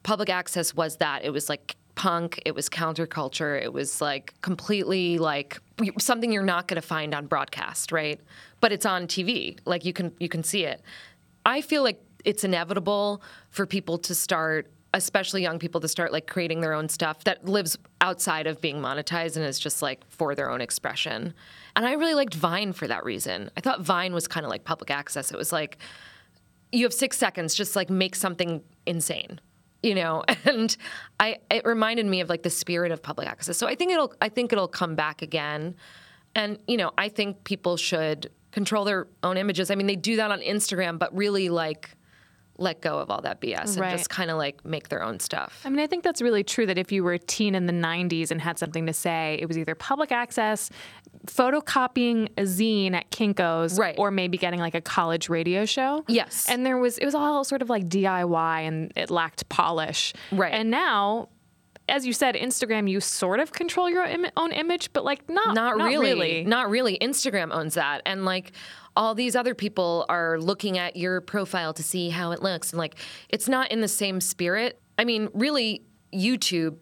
public 0.02 0.28
access 0.28 0.74
was 0.74 0.98
that. 0.98 1.24
It 1.24 1.30
was 1.30 1.48
like 1.48 1.76
punk, 1.94 2.42
it 2.44 2.54
was 2.54 2.68
counterculture, 2.68 3.60
it 3.60 3.72
was 3.72 4.00
like 4.02 4.34
completely 4.42 5.16
like 5.16 5.60
something 5.98 6.32
you're 6.32 6.42
not 6.42 6.68
going 6.68 6.80
to 6.80 6.86
find 6.86 7.14
on 7.14 7.26
broadcast, 7.26 7.92
right? 7.92 8.20
But 8.60 8.72
it's 8.72 8.86
on 8.86 9.06
TV. 9.06 9.58
Like 9.64 9.84
you 9.84 9.92
can 9.92 10.12
you 10.20 10.28
can 10.28 10.42
see 10.42 10.64
it. 10.64 10.82
I 11.44 11.60
feel 11.60 11.82
like 11.82 12.02
it's 12.24 12.44
inevitable 12.44 13.22
for 13.50 13.66
people 13.66 13.98
to 13.98 14.14
start 14.14 14.70
especially 14.94 15.42
young 15.42 15.58
people 15.58 15.80
to 15.80 15.88
start 15.88 16.12
like 16.12 16.28
creating 16.28 16.60
their 16.60 16.72
own 16.72 16.88
stuff 16.88 17.24
that 17.24 17.44
lives 17.44 17.76
outside 18.00 18.46
of 18.46 18.60
being 18.60 18.76
monetized 18.76 19.36
and 19.36 19.44
is 19.44 19.58
just 19.58 19.82
like 19.82 20.08
for 20.08 20.36
their 20.36 20.48
own 20.48 20.60
expression. 20.60 21.34
And 21.74 21.84
I 21.84 21.94
really 21.94 22.14
liked 22.14 22.34
Vine 22.34 22.72
for 22.72 22.86
that 22.86 23.04
reason. 23.04 23.50
I 23.56 23.60
thought 23.60 23.80
Vine 23.80 24.14
was 24.14 24.28
kind 24.28 24.46
of 24.46 24.50
like 24.50 24.64
public 24.64 24.92
access. 24.92 25.32
It 25.32 25.36
was 25.36 25.52
like 25.52 25.78
you 26.70 26.84
have 26.84 26.94
6 26.94 27.16
seconds 27.16 27.54
just 27.54 27.74
like 27.74 27.90
make 27.90 28.14
something 28.14 28.62
insane. 28.86 29.40
You 29.84 29.94
know, 29.94 30.24
and 30.44 30.76
I 31.20 31.36
it 31.50 31.64
reminded 31.64 32.06
me 32.06 32.20
of 32.20 32.28
like 32.28 32.42
the 32.42 32.50
spirit 32.50 32.90
of 32.92 33.02
public 33.02 33.28
access. 33.28 33.56
So 33.58 33.66
I 33.66 33.74
think 33.74 33.92
it'll 33.92 34.12
I 34.20 34.28
think 34.28 34.52
it'll 34.52 34.68
come 34.68 34.94
back 34.94 35.22
again. 35.22 35.74
And 36.34 36.58
you 36.66 36.76
know, 36.76 36.90
I 36.98 37.08
think 37.08 37.44
people 37.44 37.76
should 37.76 38.30
control 38.50 38.84
their 38.84 39.06
own 39.22 39.36
images. 39.36 39.70
I 39.70 39.74
mean, 39.74 39.86
they 39.86 39.96
do 39.96 40.16
that 40.16 40.30
on 40.30 40.40
Instagram, 40.40 40.98
but 40.98 41.14
really 41.16 41.48
like 41.48 41.90
let 42.56 42.80
go 42.80 43.00
of 43.00 43.10
all 43.10 43.20
that 43.22 43.40
BS 43.40 43.78
Right. 43.80 43.88
and 43.90 43.98
just 43.98 44.08
kind 44.08 44.30
of 44.30 44.38
like 44.38 44.64
make 44.64 44.88
their 44.88 45.02
own 45.02 45.18
stuff. 45.18 45.60
I 45.64 45.70
mean, 45.70 45.80
I 45.80 45.88
think 45.88 46.04
that's 46.04 46.22
really 46.22 46.44
true 46.44 46.66
that 46.66 46.78
if 46.78 46.92
you 46.92 47.02
were 47.02 47.14
a 47.14 47.18
teen 47.18 47.54
in 47.56 47.66
the 47.66 47.72
90s 47.72 48.30
and 48.30 48.40
had 48.40 48.60
something 48.60 48.86
to 48.86 48.92
say, 48.92 49.36
it 49.40 49.46
was 49.46 49.58
either 49.58 49.74
public 49.74 50.12
access, 50.12 50.70
photocopying 51.26 52.28
a 52.36 52.42
zine 52.42 52.94
at 52.94 53.10
Kinko's, 53.10 53.78
Right. 53.78 53.94
or 53.98 54.10
maybe 54.10 54.38
getting 54.38 54.60
like 54.60 54.74
a 54.74 54.80
college 54.80 55.28
radio 55.28 55.64
show. 55.64 56.04
Yes. 56.08 56.46
And 56.48 56.64
there 56.64 56.78
was, 56.78 56.98
it 56.98 57.04
was 57.04 57.14
all 57.14 57.44
sort 57.44 57.62
of 57.62 57.70
like 57.70 57.88
DIY 57.88 58.60
and 58.66 58.92
it 58.96 59.10
lacked 59.10 59.48
polish. 59.48 60.12
Right. 60.32 60.52
And 60.52 60.70
now, 60.70 61.28
as 61.88 62.06
you 62.06 62.12
said, 62.12 62.34
Instagram, 62.34 62.88
you 62.88 63.00
sort 63.00 63.40
of 63.40 63.52
control 63.52 63.90
your 63.90 64.04
Im- 64.04 64.26
own 64.36 64.52
image, 64.52 64.92
but 64.92 65.04
like 65.04 65.28
not, 65.28 65.54
not, 65.54 65.76
not 65.76 65.88
really. 65.88 66.12
really. 66.14 66.44
Not 66.44 66.70
really. 66.70 66.98
Instagram 67.00 67.52
owns 67.52 67.74
that. 67.74 68.02
And 68.06 68.24
like 68.24 68.52
all 68.96 69.14
these 69.14 69.36
other 69.36 69.54
people 69.54 70.06
are 70.08 70.38
looking 70.38 70.78
at 70.78 70.96
your 70.96 71.20
profile 71.20 71.72
to 71.74 71.82
see 71.82 72.08
how 72.10 72.30
it 72.32 72.42
looks. 72.42 72.72
And 72.72 72.78
like 72.78 72.94
it's 73.28 73.48
not 73.48 73.70
in 73.70 73.80
the 73.80 73.88
same 73.88 74.20
spirit. 74.20 74.80
I 74.98 75.04
mean, 75.04 75.28
really, 75.34 75.82
YouTube 76.14 76.76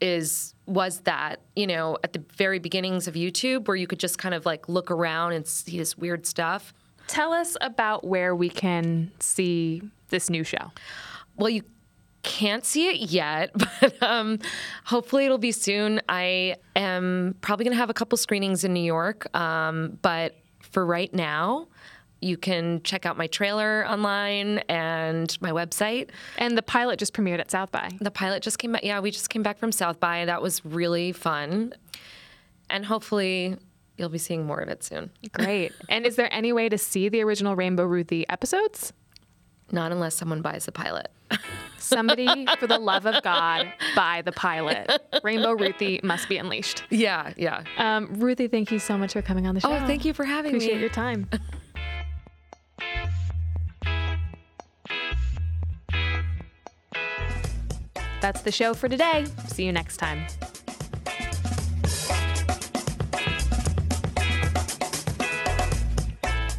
is 0.00 0.54
was 0.66 1.00
that, 1.00 1.40
you 1.54 1.66
know, 1.66 1.96
at 2.02 2.12
the 2.12 2.22
very 2.34 2.58
beginnings 2.58 3.06
of 3.06 3.14
YouTube 3.14 3.68
where 3.68 3.76
you 3.76 3.86
could 3.86 4.00
just 4.00 4.18
kind 4.18 4.34
of 4.34 4.44
like 4.44 4.68
look 4.68 4.90
around 4.90 5.32
and 5.32 5.46
see 5.46 5.78
this 5.78 5.96
weird 5.96 6.26
stuff. 6.26 6.74
Tell 7.06 7.32
us 7.32 7.56
about 7.60 8.04
where 8.04 8.34
we 8.34 8.48
can 8.48 9.12
see 9.20 9.82
this 10.08 10.28
new 10.28 10.42
show. 10.42 10.72
Well, 11.36 11.50
you 11.50 11.62
can't 12.22 12.64
see 12.64 12.88
it 12.88 13.10
yet, 13.10 13.52
but 13.80 14.02
um, 14.02 14.40
hopefully 14.84 15.24
it'll 15.24 15.38
be 15.38 15.52
soon. 15.52 16.00
I 16.08 16.56
am 16.74 17.36
probably 17.40 17.64
going 17.64 17.74
to 17.74 17.78
have 17.78 17.90
a 17.90 17.94
couple 17.94 18.18
screenings 18.18 18.64
in 18.64 18.72
New 18.72 18.82
York, 18.82 19.34
um, 19.36 19.98
but 20.02 20.36
for 20.60 20.84
right 20.84 21.12
now, 21.14 21.68
you 22.20 22.36
can 22.36 22.82
check 22.82 23.04
out 23.06 23.16
my 23.16 23.26
trailer 23.26 23.86
online 23.86 24.58
and 24.68 25.36
my 25.40 25.50
website. 25.50 26.10
And 26.38 26.56
the 26.56 26.62
pilot 26.62 26.98
just 26.98 27.12
premiered 27.12 27.40
at 27.40 27.50
South 27.50 27.70
by. 27.70 27.90
The 28.00 28.10
pilot 28.10 28.42
just 28.42 28.58
came 28.58 28.72
back. 28.72 28.84
Yeah, 28.84 29.00
we 29.00 29.10
just 29.10 29.30
came 29.30 29.42
back 29.42 29.58
from 29.58 29.72
South 29.72 30.00
by. 30.00 30.24
That 30.24 30.42
was 30.42 30.64
really 30.64 31.12
fun. 31.12 31.74
And 32.70 32.84
hopefully 32.86 33.56
you'll 33.96 34.08
be 34.08 34.18
seeing 34.18 34.46
more 34.46 34.60
of 34.60 34.68
it 34.68 34.82
soon. 34.82 35.10
Great. 35.32 35.72
and 35.88 36.06
is 36.06 36.16
there 36.16 36.32
any 36.32 36.52
way 36.52 36.68
to 36.68 36.78
see 36.78 37.08
the 37.08 37.22
original 37.22 37.54
Rainbow 37.54 37.84
Ruthie 37.84 38.28
episodes? 38.28 38.92
Not 39.70 39.92
unless 39.92 40.14
someone 40.14 40.42
buys 40.42 40.66
the 40.66 40.72
pilot. 40.72 41.10
Somebody, 41.78 42.46
for 42.58 42.66
the 42.66 42.78
love 42.78 43.04
of 43.06 43.22
God, 43.22 43.72
buy 43.94 44.22
the 44.24 44.32
pilot. 44.32 44.90
Rainbow 45.22 45.52
Ruthie 45.52 46.00
must 46.02 46.28
be 46.28 46.36
unleashed. 46.36 46.84
Yeah, 46.90 47.32
yeah. 47.36 47.62
Um, 47.76 48.14
Ruthie, 48.14 48.48
thank 48.48 48.70
you 48.70 48.78
so 48.78 48.96
much 48.96 49.12
for 49.12 49.22
coming 49.22 49.46
on 49.46 49.54
the 49.54 49.60
show. 49.60 49.70
Oh, 49.70 49.86
thank 49.86 50.04
you 50.04 50.12
for 50.12 50.24
having 50.24 50.52
Appreciate 50.52 50.80
me. 50.80 50.86
Appreciate 50.86 51.14
your 51.14 51.28
time. 51.28 51.28
That's 58.26 58.42
the 58.42 58.50
show 58.50 58.74
for 58.74 58.88
today. 58.88 59.24
See 59.46 59.64
you 59.64 59.70
next 59.70 59.98
time. 59.98 60.26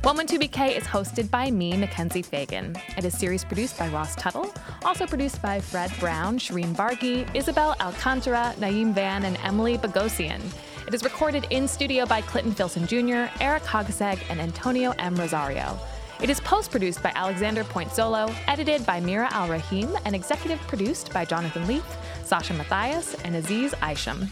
Woman 0.01 0.27
to 0.27 0.39
BK 0.39 0.77
is 0.77 0.86
hosted 0.86 1.30
by 1.30 1.51
me, 1.51 1.75
Mackenzie 1.75 2.21
Fagan. 2.21 2.73
It 2.97 3.03
is 3.03 3.17
series 3.17 3.43
produced 3.43 3.77
by 3.77 3.89
Ross 3.89 4.15
Tuttle, 4.15 4.53
also 4.86 5.06
produced 5.06 5.41
by 5.41 5.60
Fred 5.60 5.91
Brown, 5.99 6.39
Shireen 6.39 6.73
Bargi, 6.73 7.27
Isabel 7.36 7.75
Alcantara, 7.82 8.53
Naeem 8.60 8.93
Van, 8.93 9.25
and 9.25 9.38
Emily 9.43 9.77
Bogosian. 9.77 10.39
It 10.88 10.93
is 10.93 11.03
recorded 11.03 11.47
in 11.49 11.67
studio 11.67 12.06
by 12.06 12.21
Clinton 12.21 12.53
Filson 12.53 12.88
Jr., 12.88 13.30
Eric 13.41 13.63
Hogseg, 13.63 14.21
and 14.30 14.39
Antonio 14.39 14.93
M. 14.99 15.17
Rosario. 15.17 15.77
It 16.19 16.32
is 16.32 16.39
post 16.39 16.71
produced 16.71 17.03
by 17.03 17.12
Alexander 17.13 17.63
Pointzolo, 17.63 18.34
edited 18.47 18.84
by 18.88 18.99
Mira 18.99 19.27
Al 19.32 19.47
Rahim, 19.49 19.95
and 20.03 20.15
executive 20.15 20.60
produced 20.62 21.13
by 21.13 21.23
Jonathan 21.23 21.67
Leaf, 21.67 21.86
Sasha 22.23 22.56
Matthias, 22.56 23.13
and 23.23 23.36
Aziz 23.36 23.75
Isham. 23.88 24.27